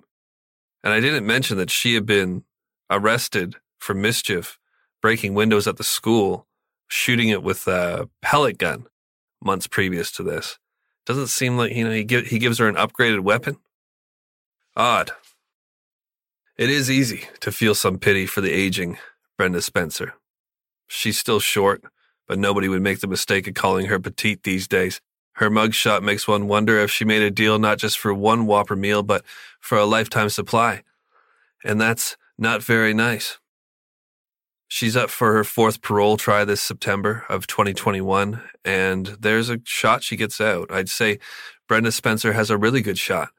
And 0.83 0.93
I 0.93 1.01
didn't 1.01 1.27
mention 1.27 1.57
that 1.59 1.71
she 1.71 1.95
had 1.95 2.07
been 2.07 2.45
arrested 2.91 3.57
for 3.79 3.95
mischief, 3.95 4.59
breaking 5.01 5.35
windows 5.35 5.69
at 5.69 5.77
the 5.77 5.85
school, 5.85 6.47
shooting 6.91 7.29
it 7.29 7.43
with 7.43 7.67
a 7.67 8.09
pellet 8.21 8.59
gun 8.59 8.87
months 9.43 9.67
previous 9.67 10.11
to 10.13 10.23
this. 10.23 10.59
Doesn't 11.07 11.29
seem 11.29 11.57
like, 11.57 11.73
you 11.73 11.85
know, 11.85 11.93
he, 11.93 12.05
give, 12.05 12.27
he 12.27 12.39
gives 12.39 12.59
her 12.59 12.69
an 12.69 12.75
upgraded 12.75 13.21
weapon. 13.21 13.57
Odd. 14.77 15.13
It 16.59 16.69
is 16.69 16.91
easy 16.91 17.27
to 17.41 17.51
feel 17.51 17.75
some 17.75 17.99
pity 17.99 18.27
for 18.27 18.43
the 18.43 18.53
aging 18.53 18.99
Brenda 19.39 19.63
Spencer. 19.63 20.15
She's 20.87 21.19
still 21.19 21.41
short, 21.41 21.83
but 22.29 22.39
nobody 22.39 22.69
would 22.69 22.83
make 22.83 23.01
the 23.01 23.07
mistake 23.07 23.49
of 23.49 23.55
calling 23.55 23.87
her 23.87 23.99
petite 23.99 24.43
these 24.43 24.69
days. 24.69 25.01
Her 25.35 25.49
mugshot 25.49 26.03
makes 26.03 26.29
one 26.29 26.49
wonder 26.49 26.79
if 26.79 26.91
she 26.91 27.05
made 27.05 27.23
a 27.23 27.31
deal 27.31 27.59
not 27.59 27.79
just 27.79 27.99
for 27.99 28.13
one 28.13 28.47
Whopper 28.47 28.77
meal, 28.77 29.03
but 29.03 29.25
for 29.59 29.79
a 29.79 29.87
lifetime 29.87 30.29
supply. 30.29 30.83
And 31.65 31.81
that's 31.81 32.17
not 32.37 32.63
very 32.63 32.93
nice. 32.93 33.40
She's 34.73 34.97
up 34.97 35.11
for 35.11 35.33
her 35.33 35.43
fourth 35.43 35.83
parole 35.83 36.17
try 36.17 36.45
this 36.45 36.63
September 36.63 37.25
of 37.29 37.49
2021, 37.49 38.41
and 38.65 39.07
there's 39.19 39.51
a 39.51 39.59
shot 39.65 40.05
she 40.05 40.15
gets 40.15 40.41
out. 40.41 40.71
I'd 40.71 40.89
say 40.89 41.19
Brenda 41.67 41.91
Spencer 41.91 42.35
has 42.35 42.51
a 42.51 42.57
really 42.57 42.81
good 42.81 42.97
shot. 42.97 43.31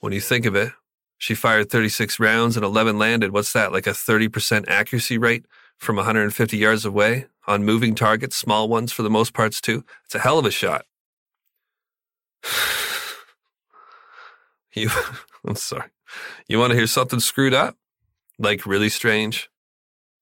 When 0.00 0.12
you 0.12 0.20
think 0.20 0.46
of 0.46 0.56
it, 0.56 0.72
she 1.16 1.36
fired 1.36 1.70
36 1.70 2.18
rounds 2.18 2.56
and 2.56 2.64
11 2.64 2.98
landed. 2.98 3.30
What's 3.32 3.52
that, 3.52 3.70
like 3.72 3.86
a 3.86 3.90
30% 3.90 4.64
accuracy 4.66 5.16
rate 5.16 5.46
from 5.76 5.94
150 5.94 6.56
yards 6.56 6.84
away 6.84 7.26
on 7.46 7.64
moving 7.64 7.94
targets, 7.94 8.34
small 8.34 8.68
ones 8.68 8.90
for 8.90 9.04
the 9.04 9.10
most 9.10 9.32
parts, 9.32 9.60
too? 9.60 9.84
It's 10.06 10.16
a 10.16 10.18
hell 10.18 10.40
of 10.40 10.44
a 10.44 10.50
shot. 10.50 10.86
you, 14.74 14.90
I'm 15.46 15.54
sorry. 15.54 15.90
You 16.48 16.58
want 16.58 16.72
to 16.72 16.76
hear 16.76 16.88
something 16.88 17.20
screwed 17.20 17.54
up? 17.54 17.76
Like 18.40 18.66
really 18.66 18.88
strange 18.88 19.48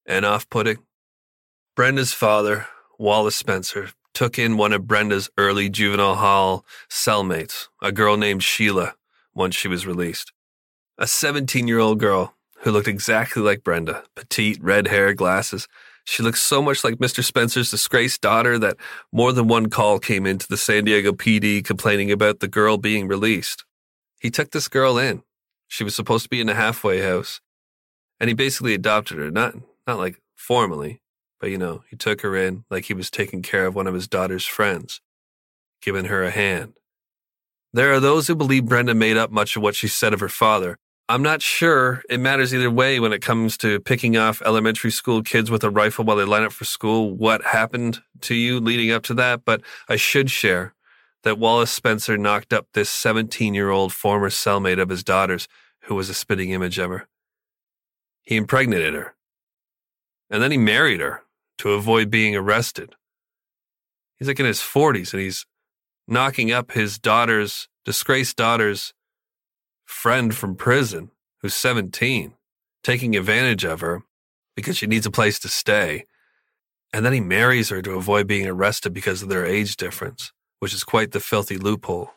and 0.07 0.25
off 0.25 0.49
putting? 0.49 0.79
Brenda's 1.75 2.13
father, 2.13 2.67
Wallace 2.99 3.37
Spencer, 3.37 3.91
took 4.15 4.39
in 4.39 4.57
one 4.57 4.73
of 4.73 4.87
Brenda's 4.87 5.29
early 5.37 5.69
juvenile 5.69 6.15
hall 6.15 6.65
cellmates, 6.89 7.69
a 7.83 7.93
girl 7.93 8.17
named 8.17 8.43
Sheila, 8.43 8.95
once 9.35 9.55
she 9.55 9.69
was 9.69 9.87
released. 9.87 10.33
A 10.97 11.07
17 11.07 11.69
year 11.69 11.79
old 11.79 12.01
girl 12.01 12.35
who 12.61 12.71
looked 12.71 12.89
exactly 12.89 13.43
like 13.43 13.63
Brenda 13.63 14.05
petite, 14.15 14.63
red 14.63 14.89
hair, 14.89 15.13
glasses. 15.13 15.69
She 16.05 16.23
looked 16.23 16.39
so 16.39 16.63
much 16.63 16.83
like 16.83 16.95
Mr. 16.95 17.23
Spencer's 17.23 17.71
disgraced 17.71 18.23
daughter 18.23 18.59
that 18.59 18.77
more 19.13 19.33
than 19.33 19.49
one 19.49 19.69
call 19.69 19.99
came 19.99 20.25
into 20.25 20.49
the 20.49 20.57
San 20.57 20.85
Diego 20.85 21.13
PD 21.13 21.65
complaining 21.65 22.11
about 22.11 22.41
the 22.41 22.49
girl 22.49 22.79
being 22.79 23.09
released. 23.09 23.65
He 24.21 24.31
took 24.31 24.53
this 24.53 24.69
girl 24.69 24.99
in. 24.99 25.23
She 25.69 25.85
was 25.85 25.95
supposed 25.95 26.25
to 26.25 26.31
be 26.31 26.41
in 26.41 26.49
a 26.49 26.55
halfway 26.55 27.03
house, 27.03 27.41
and 28.19 28.29
he 28.29 28.35
basically 28.35 28.73
adopted 28.73 29.19
her, 29.19 29.31
not, 29.31 29.55
not 29.87 29.99
like 29.99 30.21
formally, 30.35 31.01
but 31.41 31.51
you 31.51 31.59
know, 31.59 31.83
he 31.89 31.97
took 31.97 32.23
her 32.23 32.37
in 32.37 32.65
like 32.71 32.87
he 32.87 32.95
was 32.95 33.11
taking 33.11 33.43
care 33.43 33.67
of 33.67 33.75
one 33.75 33.87
of 33.87 33.95
his 33.95 34.09
daughter's 34.09 34.47
friends, 34.47 35.01
giving 35.83 36.07
her 36.07 36.25
a 36.25 36.31
hand. 36.31 36.75
There 37.73 37.93
are 37.93 38.01
those 38.01 38.27
who 38.27 38.35
believe 38.35 38.67
Brenda 38.67 38.95
made 38.95 39.17
up 39.17 39.31
much 39.31 39.57
of 39.57 39.63
what 39.63 39.75
she 39.75 39.89
said 39.89 40.15
of 40.15 40.21
her 40.21 40.29
father. 40.29 40.79
I'm 41.09 41.23
not 41.23 41.41
sure 41.41 42.03
it 42.11 42.19
matters 42.19 42.53
either 42.53 42.71
way 42.71 42.99
when 42.99 43.13
it 43.13 43.23
comes 43.23 43.57
to 43.59 43.79
picking 43.81 44.17
off 44.17 44.43
elementary 44.45 44.91
school 44.91 45.23
kids 45.23 45.51
with 45.51 45.63
a 45.63 45.71
rifle 45.71 46.05
while 46.05 46.17
they 46.17 46.25
line 46.25 46.43
up 46.43 46.53
for 46.53 46.65
school, 46.65 47.15
what 47.15 47.45
happened 47.45 48.01
to 48.23 48.35
you 48.35 48.59
leading 48.59 48.91
up 48.91 49.05
to 49.05 49.15
that, 49.15 49.45
but 49.45 49.61
I 49.89 49.97
should 49.97 50.31
share 50.31 50.75
that 51.23 51.39
Wallace 51.39 51.71
Spencer 51.71 52.17
knocked 52.17 52.53
up 52.53 52.69
this 52.73 52.89
17 52.89 53.53
year 53.53 53.71
old 53.71 53.93
former 53.93 54.31
cellmate 54.31 54.81
of 54.81 54.89
his 54.89 55.05
daughter's 55.05 55.47
who 55.83 55.95
was 55.95 56.09
a 56.09 56.15
spitting 56.15 56.51
image 56.51 56.79
of 56.79 56.91
her. 56.91 57.09
He 58.23 58.37
impregnated 58.37 58.95
her. 58.95 59.16
And 60.31 60.43
then 60.43 60.51
he 60.51 60.59
married 60.59 61.01
her 61.01 61.23
to 61.59 61.73
avoid 61.73 62.11
being 62.11 62.35
arrested. 62.35 62.95
He's 64.19 64.29
like 64.29 64.41
in 64.41 64.47
his 64.47 64.61
40s 64.61 65.13
and 65.13 65.23
he's 65.23 65.47
knocking 66.09 66.51
up 66.51 66.73
his 66.73 66.99
daughter's, 66.99 67.69
disgraced 67.85 68.37
daughter's 68.37 68.93
friend 69.85 70.35
from 70.35 70.57
prison 70.57 71.11
who's 71.43 71.55
17, 71.55 72.35
taking 72.83 73.17
advantage 73.17 73.65
of 73.65 73.81
her 73.81 74.03
because 74.55 74.77
she 74.77 74.87
needs 74.87 75.07
a 75.07 75.11
place 75.11 75.39
to 75.41 75.49
stay. 75.49 76.07
And 76.93 77.05
then 77.05 77.13
he 77.13 77.21
marries 77.21 77.69
her 77.69 77.83
to 77.83 77.93
avoid 77.93 78.27
being 78.27 78.47
arrested 78.47 78.93
because 78.93 79.23
of 79.23 79.29
their 79.29 79.45
age 79.45 79.77
difference, 79.77 80.33
which 80.61 80.73
is 80.73 80.85
quite 80.85 81.13
the 81.13 81.21
filthy 81.21 81.59
loophole. 81.59 82.13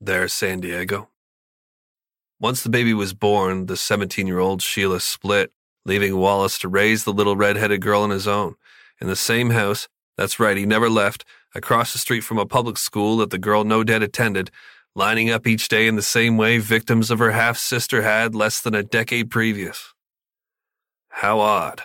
There, 0.00 0.28
San 0.28 0.60
Diego. 0.60 1.08
Once 2.40 2.62
the 2.62 2.70
baby 2.70 2.92
was 2.92 3.14
born, 3.14 3.66
the 3.66 3.76
17 3.76 4.26
year 4.26 4.38
old 4.38 4.62
Sheila 4.62 5.00
split, 5.00 5.52
leaving 5.84 6.16
Wallace 6.16 6.58
to 6.58 6.68
raise 6.68 7.04
the 7.04 7.12
little 7.12 7.36
red 7.36 7.56
headed 7.56 7.80
girl 7.80 8.02
on 8.02 8.10
his 8.10 8.28
own. 8.28 8.54
In 9.00 9.08
the 9.08 9.16
same 9.16 9.50
house, 9.50 9.88
that's 10.16 10.38
right, 10.38 10.56
he 10.56 10.66
never 10.66 10.88
left, 10.88 11.24
across 11.54 11.92
the 11.92 11.98
street 11.98 12.20
from 12.20 12.38
a 12.38 12.46
public 12.46 12.78
school 12.78 13.16
that 13.18 13.30
the 13.30 13.38
girl 13.38 13.64
no 13.64 13.82
doubt 13.84 14.02
attended, 14.02 14.50
lining 14.94 15.30
up 15.30 15.46
each 15.46 15.68
day 15.68 15.86
in 15.86 15.96
the 15.96 16.02
same 16.02 16.36
way 16.36 16.58
victims 16.58 17.10
of 17.10 17.18
her 17.18 17.32
half 17.32 17.58
sister 17.58 18.02
had 18.02 18.34
less 18.34 18.60
than 18.60 18.74
a 18.74 18.82
decade 18.82 19.30
previous. 19.30 19.92
How 21.08 21.40
odd. 21.40 21.82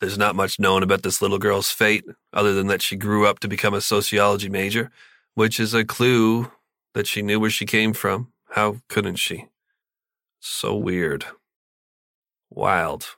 There's 0.00 0.18
not 0.18 0.36
much 0.36 0.58
known 0.58 0.82
about 0.82 1.02
this 1.02 1.22
little 1.22 1.38
girl's 1.38 1.70
fate, 1.70 2.04
other 2.32 2.52
than 2.52 2.66
that 2.66 2.82
she 2.82 2.96
grew 2.96 3.26
up 3.26 3.38
to 3.40 3.48
become 3.48 3.74
a 3.74 3.80
sociology 3.80 4.48
major, 4.48 4.90
which 5.34 5.58
is 5.58 5.74
a 5.74 5.84
clue 5.84 6.50
that 6.94 7.06
she 7.06 7.22
knew 7.22 7.40
where 7.40 7.50
she 7.50 7.66
came 7.66 7.92
from. 7.92 8.32
How 8.50 8.76
couldn't 8.88 9.16
she? 9.16 9.46
So 10.40 10.74
weird. 10.74 11.24
Wild. 12.50 13.16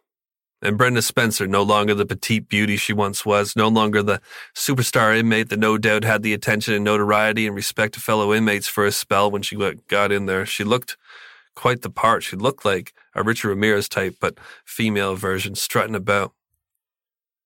And 0.62 0.78
Brenda 0.78 1.02
Spencer, 1.02 1.46
no 1.46 1.62
longer 1.62 1.94
the 1.94 2.06
petite 2.06 2.48
beauty 2.48 2.76
she 2.76 2.92
once 2.92 3.26
was, 3.26 3.54
no 3.54 3.68
longer 3.68 4.02
the 4.02 4.20
superstar 4.54 5.16
inmate 5.16 5.50
that 5.50 5.58
no 5.58 5.76
doubt 5.76 6.02
had 6.02 6.22
the 6.22 6.32
attention 6.32 6.74
and 6.74 6.84
notoriety 6.84 7.46
and 7.46 7.54
respect 7.54 7.96
of 7.96 8.02
fellow 8.02 8.32
inmates 8.32 8.66
for 8.66 8.86
a 8.86 8.92
spell 8.92 9.30
when 9.30 9.42
she 9.42 9.56
got 9.86 10.10
in 10.10 10.26
there. 10.26 10.46
She 10.46 10.64
looked 10.64 10.96
quite 11.54 11.82
the 11.82 11.90
part. 11.90 12.22
She 12.22 12.36
looked 12.36 12.64
like 12.64 12.94
a 13.14 13.22
Richard 13.22 13.48
Ramirez 13.50 13.88
type, 13.88 14.16
but 14.20 14.38
female 14.64 15.14
version, 15.14 15.54
strutting 15.54 15.94
about. 15.94 16.32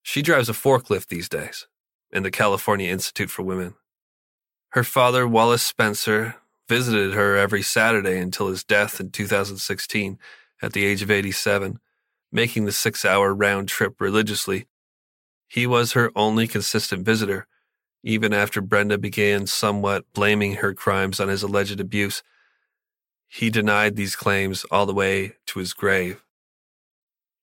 She 0.02 0.22
drives 0.22 0.48
a 0.48 0.52
forklift 0.52 1.08
these 1.08 1.28
days 1.28 1.66
in 2.12 2.22
the 2.22 2.30
California 2.30 2.90
Institute 2.90 3.30
for 3.30 3.42
Women. 3.42 3.74
Her 4.70 4.84
father, 4.84 5.26
Wallace 5.26 5.62
Spencer, 5.62 6.36
visited 6.68 7.14
her 7.14 7.36
every 7.36 7.62
Saturday 7.62 8.18
until 8.18 8.48
his 8.48 8.62
death 8.62 9.00
in 9.00 9.10
2016 9.10 10.18
at 10.62 10.72
the 10.72 10.84
age 10.84 11.02
of 11.02 11.10
87 11.10 11.80
making 12.32 12.64
the 12.64 12.72
six 12.72 13.04
hour 13.04 13.34
round 13.34 13.68
trip 13.68 14.00
religiously. 14.00 14.66
He 15.48 15.66
was 15.66 15.92
her 15.92 16.12
only 16.14 16.46
consistent 16.46 17.04
visitor, 17.04 17.46
even 18.02 18.32
after 18.32 18.60
Brenda 18.60 18.98
began 18.98 19.46
somewhat 19.46 20.04
blaming 20.12 20.56
her 20.56 20.74
crimes 20.74 21.18
on 21.18 21.28
his 21.28 21.42
alleged 21.42 21.80
abuse. 21.80 22.22
He 23.26 23.50
denied 23.50 23.96
these 23.96 24.16
claims 24.16 24.64
all 24.70 24.86
the 24.86 24.94
way 24.94 25.34
to 25.46 25.58
his 25.58 25.72
grave. 25.72 26.22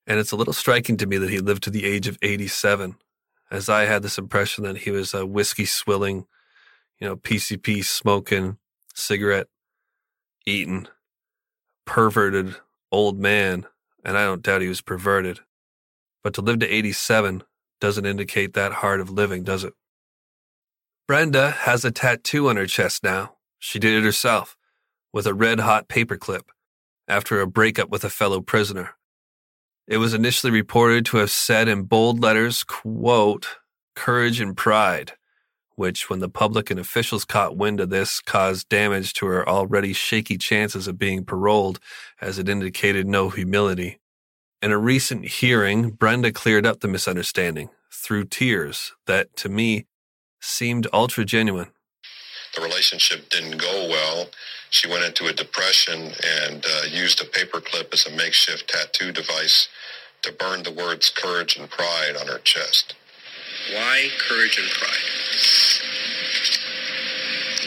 And 0.06 0.19
it's 0.19 0.32
a 0.32 0.38
little 0.38 0.53
striking 0.53 0.95
to 0.97 1.06
me 1.06 1.17
that 1.17 1.30
he 1.30 1.39
lived 1.39 1.63
to 1.63 1.69
the 1.69 1.86
age 1.86 2.08
of 2.08 2.17
87, 2.21 2.95
as 3.51 3.67
I 3.67 3.86
had 3.86 4.03
this 4.03 4.17
impression 4.17 4.63
that 4.63 4.80
he 4.80 4.91
was 4.91 5.13
a 5.13 5.25
whiskey 5.25 5.65
swilling, 5.65 6.25
you 6.99 7.08
know, 7.08 7.17
PCP 7.17 7.84
smoking, 7.84 8.58
cigarette 8.95 9.47
eating, 10.45 10.88
perverted 11.86 12.56
old 12.91 13.19
man 13.19 13.65
and 14.08 14.17
I 14.17 14.23
don't 14.23 14.41
doubt 14.41 14.62
he 14.62 14.69
was 14.69 14.82
perverted. 14.82 15.41
But 16.23 16.34
to 16.36 16.41
live 16.41 16.60
to 16.60 16.67
87 16.67 17.43
doesn't 17.82 18.06
indicate 18.06 18.54
that 18.54 18.73
hard 18.73 19.02
of 19.02 19.10
living, 19.10 19.43
does 19.43 19.65
it? 19.65 19.73
Brenda 21.08 21.52
has 21.52 21.84
a 21.84 21.91
tattoo 21.91 22.50
on 22.50 22.56
her 22.56 22.65
chest 22.65 23.04
now. 23.04 23.36
She 23.60 23.80
did 23.80 23.97
it 23.97 24.06
herself, 24.06 24.56
with 25.13 25.28
a 25.28 25.34
red 25.34 25.60
hot 25.60 25.89
paperclip, 25.89 26.50
after 27.08 27.41
a 27.41 27.47
breakup 27.47 27.89
with 27.89 28.04
a 28.04 28.10
fellow 28.10 28.39
prisoner. 28.39 28.95
It 29.88 29.97
was 29.97 30.13
initially 30.13 30.52
reported 30.52 31.06
to 31.08 31.17
have 31.17 31.32
said 31.32 31.67
in 31.67 31.84
bold 31.84 32.21
letters, 32.21 32.63
quote, 32.63 33.58
courage 33.95 34.39
and 34.39 34.56
pride, 34.56 35.13
which, 35.78 36.10
when 36.10 36.20
the 36.20 36.30
public 36.30 36.70
and 36.72 36.80
officials 36.80 37.26
caught 37.26 37.58
wind 37.58 37.80
of 37.80 37.90
this, 37.92 38.20
caused 38.20 38.68
damage 38.70 39.13
to 39.13 39.28
her 39.28 39.48
already 39.48 39.94
shaky 39.94 40.38
chances 40.38 40.88
of 40.88 41.00
being 41.00 41.24
paroled, 41.24 41.80
as 42.22 42.40
it 42.40 42.50
indicated 42.50 43.08
no 43.08 43.30
humility. 43.30 44.00
In 44.62 44.72
a 44.72 44.78
recent 44.80 45.26
hearing, 45.26 45.92
Brenda 45.92 46.32
cleared 46.34 46.66
up 46.66 46.82
the 46.82 46.90
misunderstanding 46.90 47.70
through 47.92 48.26
tears 48.26 48.94
that, 49.08 49.36
to 49.38 49.50
me, 49.50 49.86
seemed 50.42 50.88
ultra 50.94 51.26
genuine. 51.26 51.70
the 52.56 52.62
relationship 52.62 53.30
didn't 53.30 53.58
go 53.58 53.88
well. 53.90 54.28
She 54.72 54.88
went 54.90 55.06
into 55.06 55.28
a 55.28 55.34
depression 55.34 56.12
and 56.44 56.66
uh, 56.66 56.84
used 56.92 57.22
a 57.22 57.26
paperclip 57.26 57.94
as 57.94 58.06
a 58.08 58.12
makeshift 58.12 58.68
tattoo 58.70 59.12
device 59.12 59.70
to 60.24 60.34
burn 60.34 60.63
the 60.63 60.72
words 60.72 61.10
courage 61.10 61.58
and 61.58 61.70
pride 61.70 62.16
on 62.20 62.28
her 62.28 62.40
chest. 62.40 62.96
Why 63.74 64.10
courage 64.28 64.58
and 64.60 64.70
pride? 64.72 65.66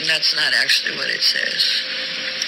That's 0.07 0.35
not 0.35 0.53
actually 0.53 0.95
what 0.97 1.09
it 1.09 1.21
says. 1.21 1.83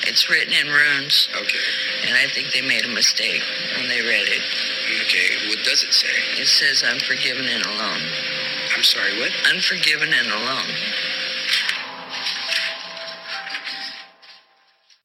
It's 0.06 0.30
written 0.30 0.54
in 0.54 0.68
runes, 0.68 1.30
Okay. 1.36 1.60
and 2.08 2.16
I 2.18 2.28
think 2.28 2.52
they 2.52 2.62
made 2.62 2.86
a 2.86 2.90
mistake 2.90 3.42
when 3.78 3.88
they 3.88 4.02
read 4.02 4.28
it. 4.28 4.42
Okay, 5.04 5.48
what 5.50 5.60
does 5.64 5.84
it 5.84 5.94
say? 5.94 6.42
It 6.42 6.48
says 6.48 6.84
unforgiven 6.84 7.46
and 7.48 7.66
alone. 7.66 8.02
I'm 8.76 8.84
sorry, 8.84 9.18
what? 9.20 9.32
Unforgiven 9.54 10.10
and 10.14 10.28
alone. 10.32 10.76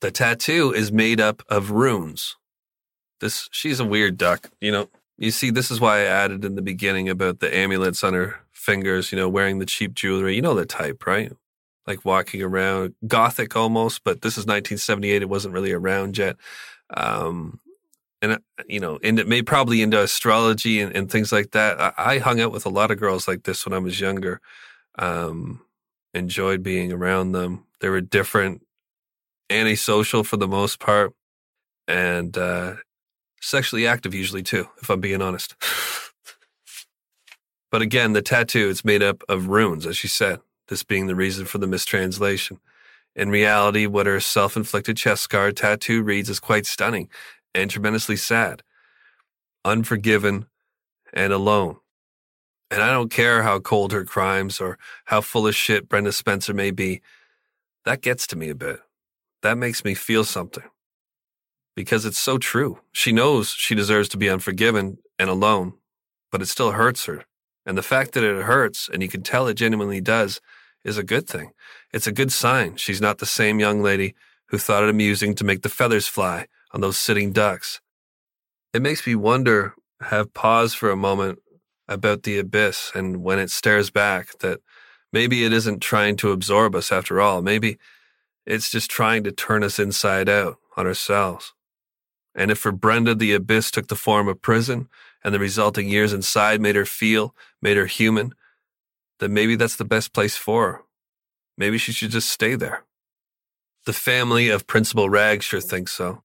The 0.00 0.10
tattoo 0.10 0.72
is 0.72 0.92
made 0.92 1.20
up 1.20 1.42
of 1.48 1.70
runes. 1.70 2.36
This 3.20 3.48
she's 3.50 3.80
a 3.80 3.84
weird 3.84 4.16
duck, 4.16 4.50
you 4.60 4.70
know. 4.70 4.88
You 5.16 5.32
see, 5.32 5.50
this 5.50 5.70
is 5.70 5.80
why 5.80 5.98
I 6.00 6.04
added 6.04 6.44
in 6.44 6.54
the 6.54 6.62
beginning 6.62 7.08
about 7.08 7.40
the 7.40 7.54
amulets 7.54 8.04
on 8.04 8.14
her 8.14 8.36
fingers, 8.52 9.10
you 9.10 9.18
know, 9.18 9.28
wearing 9.28 9.58
the 9.58 9.66
cheap 9.66 9.94
jewelry. 9.94 10.36
You 10.36 10.42
know 10.42 10.54
the 10.54 10.66
type, 10.66 11.04
right? 11.06 11.32
Like 11.88 12.04
walking 12.04 12.42
around, 12.42 12.94
gothic 13.06 13.56
almost, 13.56 14.04
but 14.04 14.22
this 14.22 14.34
is 14.34 14.44
1978. 14.44 15.22
It 15.22 15.28
wasn't 15.28 15.54
really 15.54 15.72
around 15.72 16.16
yet. 16.16 16.36
Um, 16.94 17.60
and, 18.20 18.38
you 18.68 18.78
know, 18.78 18.98
and 19.02 19.18
it 19.18 19.26
may 19.26 19.42
probably 19.42 19.82
into 19.82 20.00
astrology 20.00 20.80
and, 20.80 20.94
and 20.94 21.10
things 21.10 21.32
like 21.32 21.52
that. 21.52 21.80
I, 21.80 21.92
I 21.96 22.18
hung 22.18 22.40
out 22.40 22.52
with 22.52 22.66
a 22.66 22.70
lot 22.70 22.90
of 22.90 23.00
girls 23.00 23.26
like 23.26 23.44
this 23.44 23.64
when 23.64 23.72
I 23.72 23.78
was 23.78 24.00
younger. 24.00 24.40
Um, 24.98 25.62
enjoyed 26.14 26.62
being 26.62 26.92
around 26.92 27.32
them. 27.32 27.64
They 27.80 27.88
were 27.88 28.00
different, 28.00 28.62
antisocial 29.50 30.24
for 30.24 30.36
the 30.36 30.48
most 30.48 30.80
part, 30.80 31.14
and 31.86 32.36
uh, 32.36 32.76
sexually 33.40 33.86
active 33.86 34.14
usually 34.14 34.42
too, 34.42 34.68
if 34.82 34.90
I'm 34.90 35.00
being 35.00 35.22
honest. 35.22 35.54
but 37.70 37.82
again, 37.82 38.12
the 38.12 38.22
tattoo 38.22 38.68
is 38.68 38.84
made 38.84 39.02
up 39.02 39.22
of 39.28 39.48
runes, 39.48 39.86
as 39.86 39.96
she 39.96 40.08
said, 40.08 40.40
this 40.68 40.82
being 40.82 41.06
the 41.06 41.16
reason 41.16 41.44
for 41.44 41.58
the 41.58 41.66
mistranslation. 41.66 42.60
In 43.14 43.30
reality, 43.30 43.86
what 43.86 44.06
her 44.06 44.20
self 44.20 44.56
inflicted 44.56 44.96
chest 44.96 45.22
scar 45.22 45.50
tattoo 45.50 46.02
reads 46.02 46.30
is 46.30 46.40
quite 46.40 46.66
stunning 46.66 47.08
and 47.54 47.70
tremendously 47.70 48.16
sad. 48.16 48.62
Unforgiven 49.64 50.46
and 51.12 51.32
alone. 51.32 51.78
And 52.70 52.82
I 52.82 52.90
don't 52.92 53.10
care 53.10 53.42
how 53.42 53.60
cold 53.60 53.92
her 53.92 54.04
crimes 54.04 54.60
or 54.60 54.78
how 55.06 55.20
full 55.20 55.46
of 55.46 55.56
shit 55.56 55.88
Brenda 55.88 56.12
Spencer 56.12 56.52
may 56.52 56.70
be. 56.70 57.00
That 57.84 58.02
gets 58.02 58.26
to 58.28 58.36
me 58.36 58.50
a 58.50 58.54
bit. 58.54 58.80
That 59.42 59.56
makes 59.56 59.84
me 59.84 59.94
feel 59.94 60.24
something. 60.24 60.64
Because 61.74 62.04
it's 62.04 62.18
so 62.18 62.38
true. 62.38 62.80
She 62.92 63.12
knows 63.12 63.50
she 63.50 63.74
deserves 63.74 64.08
to 64.10 64.16
be 64.16 64.28
unforgiven 64.28 64.98
and 65.18 65.30
alone, 65.30 65.74
but 66.30 66.42
it 66.42 66.46
still 66.46 66.72
hurts 66.72 67.06
her. 67.06 67.24
And 67.64 67.78
the 67.78 67.82
fact 67.82 68.12
that 68.12 68.24
it 68.24 68.44
hurts, 68.44 68.88
and 68.92 69.02
you 69.02 69.08
can 69.08 69.22
tell 69.22 69.46
it 69.46 69.54
genuinely 69.54 70.00
does, 70.00 70.40
is 70.88 70.98
a 70.98 71.04
good 71.04 71.28
thing. 71.28 71.52
It's 71.92 72.06
a 72.06 72.12
good 72.12 72.32
sign 72.32 72.76
she's 72.76 73.00
not 73.00 73.18
the 73.18 73.26
same 73.26 73.60
young 73.60 73.82
lady 73.82 74.14
who 74.46 74.58
thought 74.58 74.82
it 74.82 74.90
amusing 74.90 75.34
to 75.36 75.44
make 75.44 75.62
the 75.62 75.68
feathers 75.68 76.08
fly 76.08 76.46
on 76.72 76.80
those 76.80 76.96
sitting 76.96 77.32
ducks. 77.32 77.80
It 78.72 78.82
makes 78.82 79.06
me 79.06 79.14
wonder, 79.14 79.74
have 80.00 80.34
pause 80.34 80.74
for 80.74 80.90
a 80.90 80.96
moment 80.96 81.38
about 81.86 82.22
the 82.22 82.38
abyss 82.38 82.92
and 82.94 83.22
when 83.22 83.38
it 83.38 83.50
stares 83.50 83.90
back 83.90 84.38
that 84.38 84.60
maybe 85.12 85.44
it 85.44 85.52
isn't 85.52 85.80
trying 85.80 86.16
to 86.16 86.32
absorb 86.32 86.74
us 86.74 86.92
after 86.92 87.20
all. 87.20 87.42
Maybe 87.42 87.78
it's 88.46 88.70
just 88.70 88.90
trying 88.90 89.24
to 89.24 89.32
turn 89.32 89.62
us 89.62 89.78
inside 89.78 90.28
out 90.28 90.56
on 90.76 90.86
ourselves. 90.86 91.52
And 92.34 92.50
if 92.50 92.58
for 92.58 92.72
Brenda 92.72 93.14
the 93.14 93.34
abyss 93.34 93.70
took 93.70 93.88
the 93.88 93.96
form 93.96 94.28
of 94.28 94.40
prison 94.40 94.88
and 95.24 95.34
the 95.34 95.38
resulting 95.38 95.88
years 95.88 96.12
inside 96.12 96.60
made 96.60 96.76
her 96.76 96.84
feel, 96.84 97.34
made 97.60 97.76
her 97.76 97.86
human, 97.86 98.34
then 99.20 99.32
maybe 99.32 99.56
that's 99.56 99.76
the 99.76 99.84
best 99.84 100.12
place 100.12 100.36
for 100.36 100.72
her. 100.72 100.82
Maybe 101.56 101.78
she 101.78 101.92
should 101.92 102.10
just 102.10 102.28
stay 102.28 102.54
there. 102.54 102.84
The 103.86 103.92
family 103.92 104.48
of 104.48 104.66
Principal 104.66 105.08
Wragg 105.08 105.42
sure 105.42 105.60
thinks 105.60 105.92
so. 105.92 106.22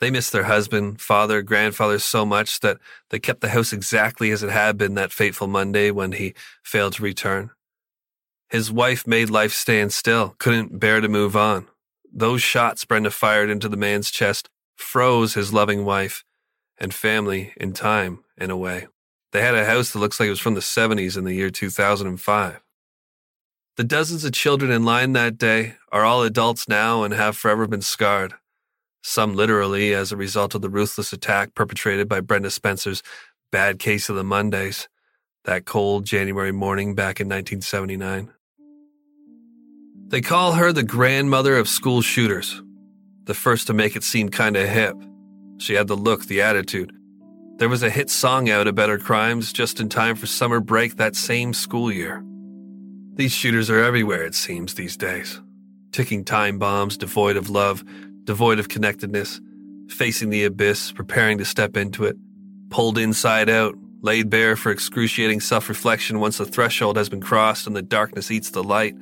They 0.00 0.10
miss 0.10 0.30
their 0.30 0.44
husband, 0.44 1.00
father, 1.00 1.42
grandfather 1.42 1.98
so 1.98 2.24
much 2.24 2.60
that 2.60 2.78
they 3.10 3.18
kept 3.18 3.40
the 3.40 3.48
house 3.48 3.72
exactly 3.72 4.30
as 4.30 4.42
it 4.42 4.50
had 4.50 4.78
been 4.78 4.94
that 4.94 5.12
fateful 5.12 5.48
Monday 5.48 5.90
when 5.90 6.12
he 6.12 6.34
failed 6.62 6.94
to 6.94 7.02
return. 7.02 7.50
His 8.48 8.72
wife 8.72 9.06
made 9.06 9.28
life 9.28 9.52
stand 9.52 9.92
still, 9.92 10.34
couldn't 10.38 10.78
bear 10.78 11.00
to 11.00 11.08
move 11.08 11.36
on. 11.36 11.66
Those 12.10 12.42
shots 12.42 12.84
Brenda 12.84 13.10
fired 13.10 13.50
into 13.50 13.68
the 13.68 13.76
man's 13.76 14.10
chest 14.10 14.48
froze 14.78 15.34
his 15.34 15.52
loving 15.52 15.84
wife 15.84 16.24
and 16.78 16.94
family 16.94 17.52
in 17.56 17.72
time, 17.72 18.24
in 18.36 18.50
a 18.50 18.56
way. 18.56 18.86
They 19.32 19.42
had 19.42 19.54
a 19.54 19.64
house 19.64 19.90
that 19.90 19.98
looks 19.98 20.18
like 20.18 20.28
it 20.28 20.30
was 20.30 20.40
from 20.40 20.54
the 20.54 20.60
70s 20.60 21.16
in 21.16 21.24
the 21.24 21.34
year 21.34 21.50
2005. 21.50 22.60
The 23.76 23.84
dozens 23.84 24.24
of 24.24 24.32
children 24.32 24.72
in 24.72 24.84
line 24.84 25.12
that 25.12 25.38
day 25.38 25.76
are 25.92 26.04
all 26.04 26.22
adults 26.22 26.68
now 26.68 27.04
and 27.04 27.14
have 27.14 27.36
forever 27.36 27.66
been 27.66 27.82
scarred. 27.82 28.34
Some 29.02 29.36
literally 29.36 29.94
as 29.94 30.10
a 30.10 30.16
result 30.16 30.54
of 30.54 30.62
the 30.62 30.68
ruthless 30.68 31.12
attack 31.12 31.54
perpetrated 31.54 32.08
by 32.08 32.20
Brenda 32.20 32.50
Spencer's 32.50 33.02
bad 33.52 33.78
case 33.78 34.08
of 34.08 34.16
the 34.16 34.24
Mondays, 34.24 34.88
that 35.44 35.64
cold 35.64 36.04
January 36.04 36.52
morning 36.52 36.94
back 36.94 37.20
in 37.20 37.28
1979. 37.28 38.32
They 40.08 40.20
call 40.20 40.54
her 40.54 40.72
the 40.72 40.82
grandmother 40.82 41.56
of 41.56 41.68
school 41.68 42.02
shooters, 42.02 42.62
the 43.24 43.34
first 43.34 43.66
to 43.68 43.74
make 43.74 43.94
it 43.94 44.02
seem 44.02 44.30
kinda 44.30 44.66
hip. 44.66 44.96
She 45.58 45.74
had 45.74 45.86
the 45.86 45.96
look, 45.96 46.26
the 46.26 46.42
attitude. 46.42 46.97
There 47.58 47.68
was 47.68 47.82
a 47.82 47.90
hit 47.90 48.08
song 48.08 48.48
out 48.48 48.68
about 48.68 48.88
her 48.88 48.98
crimes 48.98 49.52
just 49.52 49.80
in 49.80 49.88
time 49.88 50.14
for 50.14 50.26
summer 50.26 50.60
break 50.60 50.94
that 50.94 51.16
same 51.16 51.52
school 51.52 51.90
year. 51.90 52.22
These 53.14 53.32
shooters 53.32 53.68
are 53.68 53.82
everywhere, 53.82 54.24
it 54.24 54.36
seems, 54.36 54.74
these 54.74 54.96
days. 54.96 55.40
Ticking 55.90 56.24
time 56.24 56.60
bombs, 56.60 56.96
devoid 56.96 57.36
of 57.36 57.50
love, 57.50 57.82
devoid 58.22 58.60
of 58.60 58.68
connectedness, 58.68 59.40
facing 59.88 60.30
the 60.30 60.44
abyss, 60.44 60.92
preparing 60.92 61.36
to 61.38 61.44
step 61.44 61.76
into 61.76 62.04
it, 62.04 62.16
pulled 62.70 62.96
inside 62.96 63.50
out, 63.50 63.74
laid 64.02 64.30
bare 64.30 64.54
for 64.54 64.70
excruciating 64.70 65.40
self 65.40 65.68
reflection 65.68 66.20
once 66.20 66.38
the 66.38 66.46
threshold 66.46 66.96
has 66.96 67.08
been 67.08 67.20
crossed 67.20 67.66
and 67.66 67.74
the 67.74 67.82
darkness 67.82 68.30
eats 68.30 68.50
the 68.50 68.62
light. 68.62 68.94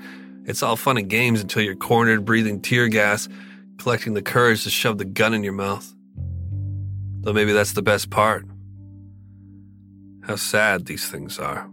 It's 0.46 0.62
all 0.62 0.76
fun 0.76 0.96
and 0.96 1.10
games 1.10 1.42
until 1.42 1.60
you're 1.60 1.76
cornered, 1.76 2.24
breathing 2.24 2.62
tear 2.62 2.88
gas, 2.88 3.28
collecting 3.76 4.14
the 4.14 4.22
courage 4.22 4.64
to 4.64 4.70
shove 4.70 4.96
the 4.96 5.04
gun 5.04 5.34
in 5.34 5.44
your 5.44 5.52
mouth. 5.52 5.92
Though 7.26 7.32
maybe 7.32 7.52
that's 7.52 7.72
the 7.72 7.82
best 7.82 8.08
part. 8.08 8.46
How 10.22 10.36
sad 10.36 10.86
these 10.86 11.08
things 11.08 11.40
are. 11.40 11.68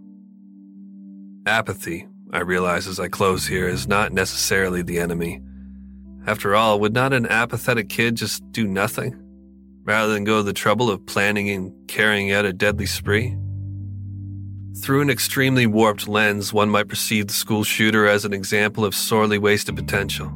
Apathy, 1.46 2.08
I 2.32 2.40
realize 2.40 2.88
as 2.88 3.00
I 3.00 3.08
close 3.08 3.46
here, 3.46 3.68
is 3.68 3.88
not 3.88 4.12
necessarily 4.12 4.82
the 4.82 4.98
enemy. 4.98 5.44
After 6.26 6.56
all, 6.56 6.80
would 6.80 6.96
not 6.96 7.14
an 7.14 7.28
apathetic 7.28 7.88
kid 7.88 8.16
just 8.16 8.42
do 8.52 8.66
nothing, 8.66 9.16
rather 9.84 10.12
than 10.12 10.24
go 10.24 10.38
to 10.38 10.44
the 10.44 10.54
trouble 10.54 10.90
of 10.90 11.06
planning 11.06 11.48
and 11.50 11.72
carrying 11.88 12.32
out 12.32 12.46
a 12.46 12.52
deadly 12.52 12.88
spree? 12.88 13.38
Through 14.82 15.02
an 15.02 15.12
extremely 15.12 15.68
warped 15.68 16.08
lens, 16.08 16.52
one 16.52 16.70
might 16.70 16.88
perceive 16.88 17.28
the 17.28 17.34
school 17.34 17.64
shooter 17.64 18.08
as 18.08 18.26
an 18.26 18.34
example 18.34 18.86
of 18.86 18.96
sorely 18.96 19.38
wasted 19.38 19.76
potential. 19.76 20.34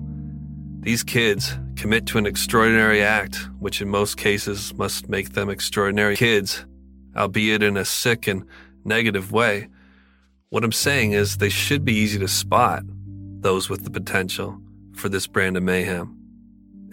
These 0.82 1.02
kids 1.02 1.58
commit 1.78 2.06
to 2.08 2.18
an 2.18 2.26
extraordinary 2.26 3.02
act, 3.02 3.48
which 3.60 3.82
in 3.82 3.88
most 3.88 4.18
cases 4.18 4.74
must 4.74 5.08
make 5.08 5.34
them 5.34 5.50
extraordinary 5.50 6.16
kids, 6.16 6.66
albeit 7.16 7.64
in 7.64 7.78
a 7.78 7.86
sick 7.86 8.28
and 8.28 8.44
negative 8.84 9.32
way. 9.32 9.68
What 10.50 10.64
I'm 10.64 10.72
saying 10.72 11.12
is 11.12 11.38
they 11.38 11.50
should 11.50 11.86
be 11.86 11.94
easy 11.94 12.20
to 12.20 12.28
spot, 12.28 12.84
those 13.42 13.70
with 13.70 13.84
the 13.84 13.92
potential 13.92 14.60
for 14.96 15.10
this 15.10 15.28
brand 15.28 15.58
of 15.58 15.64
mayhem. 15.64 16.18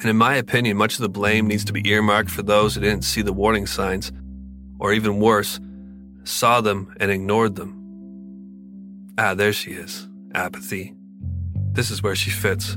And 0.00 0.10
in 0.10 0.16
my 0.16 0.34
opinion, 0.34 0.76
much 0.76 0.94
of 0.94 1.00
the 1.00 1.08
blame 1.08 1.46
needs 1.46 1.64
to 1.64 1.72
be 1.72 1.88
earmarked 1.88 2.30
for 2.30 2.42
those 2.42 2.74
who 2.74 2.80
didn't 2.80 3.04
see 3.04 3.22
the 3.22 3.32
warning 3.32 3.66
signs, 3.66 4.12
or 4.78 4.92
even 4.92 5.20
worse, 5.20 5.60
saw 6.24 6.60
them 6.60 6.94
and 6.98 7.10
ignored 7.10 7.54
them. 7.54 7.80
Ah, 9.16 9.34
there 9.34 9.52
she 9.52 9.70
is, 9.70 10.08
apathy. 10.34 10.94
This 11.72 11.90
is 11.90 12.02
where 12.02 12.16
she 12.16 12.30
fits 12.30 12.76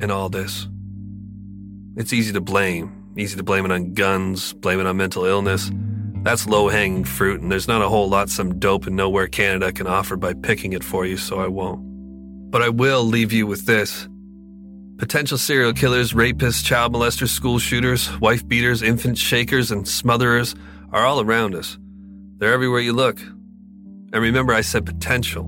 in 0.00 0.10
all 0.10 0.28
this. 0.28 0.66
It's 1.96 2.12
easy 2.12 2.32
to 2.32 2.40
blame, 2.40 3.12
easy 3.16 3.36
to 3.36 3.42
blame 3.42 3.64
it 3.64 3.72
on 3.72 3.94
guns, 3.94 4.52
blame 4.54 4.80
it 4.80 4.86
on 4.86 4.96
mental 4.96 5.24
illness, 5.24 5.70
That's 6.22 6.46
low 6.46 6.68
hanging 6.68 7.04
fruit, 7.04 7.40
and 7.40 7.50
there's 7.50 7.66
not 7.66 7.80
a 7.80 7.88
whole 7.88 8.08
lot 8.08 8.28
some 8.28 8.58
dope 8.58 8.86
in 8.86 8.94
nowhere 8.94 9.26
Canada 9.26 9.72
can 9.72 9.86
offer 9.86 10.16
by 10.16 10.34
picking 10.34 10.74
it 10.74 10.84
for 10.84 11.06
you, 11.06 11.16
so 11.16 11.40
I 11.40 11.46
won't. 11.46 11.80
But 12.50 12.60
I 12.60 12.68
will 12.68 13.02
leave 13.04 13.32
you 13.32 13.46
with 13.46 13.64
this. 13.64 14.06
Potential 14.98 15.38
serial 15.38 15.72
killers, 15.72 16.12
rapists, 16.12 16.62
child 16.62 16.92
molesters, 16.92 17.28
school 17.30 17.58
shooters, 17.58 18.18
wife 18.20 18.46
beaters, 18.46 18.82
infant 18.82 19.16
shakers, 19.16 19.70
and 19.70 19.86
smotherers 19.86 20.54
are 20.92 21.06
all 21.06 21.22
around 21.22 21.54
us. 21.54 21.78
They're 22.36 22.52
everywhere 22.52 22.80
you 22.80 22.92
look. 22.92 23.18
And 24.12 24.16
remember, 24.16 24.52
I 24.52 24.60
said 24.60 24.84
potential. 24.84 25.44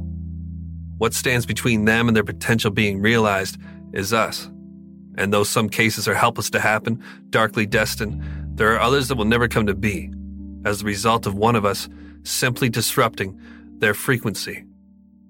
What 0.97 1.13
stands 1.13 1.45
between 1.45 1.85
them 1.85 2.09
and 2.09 2.17
their 2.17 2.25
potential 2.25 2.71
being 2.71 3.03
realized 3.03 3.59
is 3.93 4.15
us. 4.15 4.49
And 5.17 5.33
though 5.33 5.45
some 5.45 5.69
cases 5.69 6.09
are 6.09 6.15
helpless 6.15 6.51
to 6.51 6.61
happen, 6.61 7.03
darkly 7.31 7.67
destined, 7.67 8.23
there 8.57 8.73
are 8.75 8.81
others 8.81 9.09
that 9.09 9.17
will 9.17 9.25
never 9.25 9.49
come 9.49 9.67
to 9.67 9.75
be, 9.75 10.11
as 10.65 10.81
the 10.81 10.87
result 10.87 11.27
of 11.27 11.35
one 11.35 11.57
of 11.57 11.65
us 11.65 11.89
simply 12.23 12.69
disrupting 12.69 13.39
their 13.79 13.95
frequency. 13.95 14.65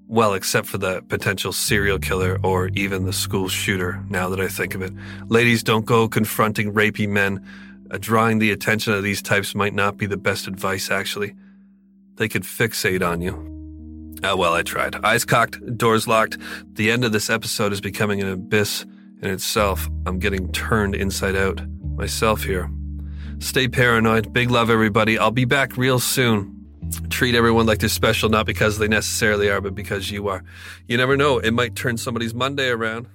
Well, 0.07 0.35
except 0.35 0.67
for 0.67 0.79
the 0.79 1.03
potential 1.09 1.53
serial 1.53 1.99
killer 1.99 2.39
or 2.43 2.69
even 2.75 3.07
the 3.07 3.13
school 3.13 3.49
shooter, 3.49 4.05
now 4.11 4.29
that 4.29 4.41
I 4.41 4.49
think 4.49 4.75
of 4.75 4.83
it. 4.83 4.93
Ladies, 5.29 5.63
don't 5.63 5.87
go 5.87 6.07
confronting 6.07 6.75
rapey 6.75 7.09
men. 7.09 7.43
Uh, 7.91 7.99
drawing 7.99 8.39
the 8.39 8.51
attention 8.51 8.93
of 8.93 9.03
these 9.03 9.23
types 9.23 9.55
might 9.55 9.75
not 9.75 9.97
be 9.97 10.07
the 10.07 10.19
best 10.19 10.47
advice, 10.47 10.91
actually. 10.91 11.35
They 12.17 12.29
could 12.29 12.43
fixate 12.43 13.03
on 13.03 13.23
you. 13.23 13.49
Oh, 14.23 14.37
well, 14.37 14.53
I 14.53 14.63
tried. 14.63 15.03
Eyes 15.05 15.25
cocked, 15.25 15.79
doors 15.79 16.07
locked. 16.07 16.37
The 16.75 16.91
end 16.91 17.05
of 17.05 17.13
this 17.13 17.31
episode 17.31 17.73
is 17.73 17.81
becoming 17.81 18.21
an 18.21 18.29
abyss 18.29 18.85
in 19.23 19.31
itself. 19.31 19.89
I'm 20.07 20.19
getting 20.19 20.51
turned 20.53 20.95
inside 20.95 21.37
out 21.37 21.61
myself 21.97 22.43
here. 22.43 22.71
Stay 23.39 23.69
paranoid. 23.69 24.33
Big 24.33 24.51
love, 24.51 24.71
everybody. 24.71 25.19
I'll 25.19 25.31
be 25.31 25.45
back 25.45 25.77
real 25.77 25.99
soon. 25.99 26.59
Treat 27.09 27.35
everyone 27.35 27.67
like 27.67 27.79
they're 27.79 27.89
special, 27.89 28.29
not 28.29 28.45
because 28.47 28.79
they 28.79 28.89
necessarily 28.89 29.49
are, 29.49 29.61
but 29.61 29.75
because 29.75 30.11
you 30.11 30.29
are. 30.29 30.45
You 30.87 30.97
never 30.97 31.17
know, 31.17 31.39
it 31.39 31.53
might 31.53 31.75
turn 31.75 31.97
somebody's 31.97 32.35
Monday 32.35 32.69
around. 32.69 33.09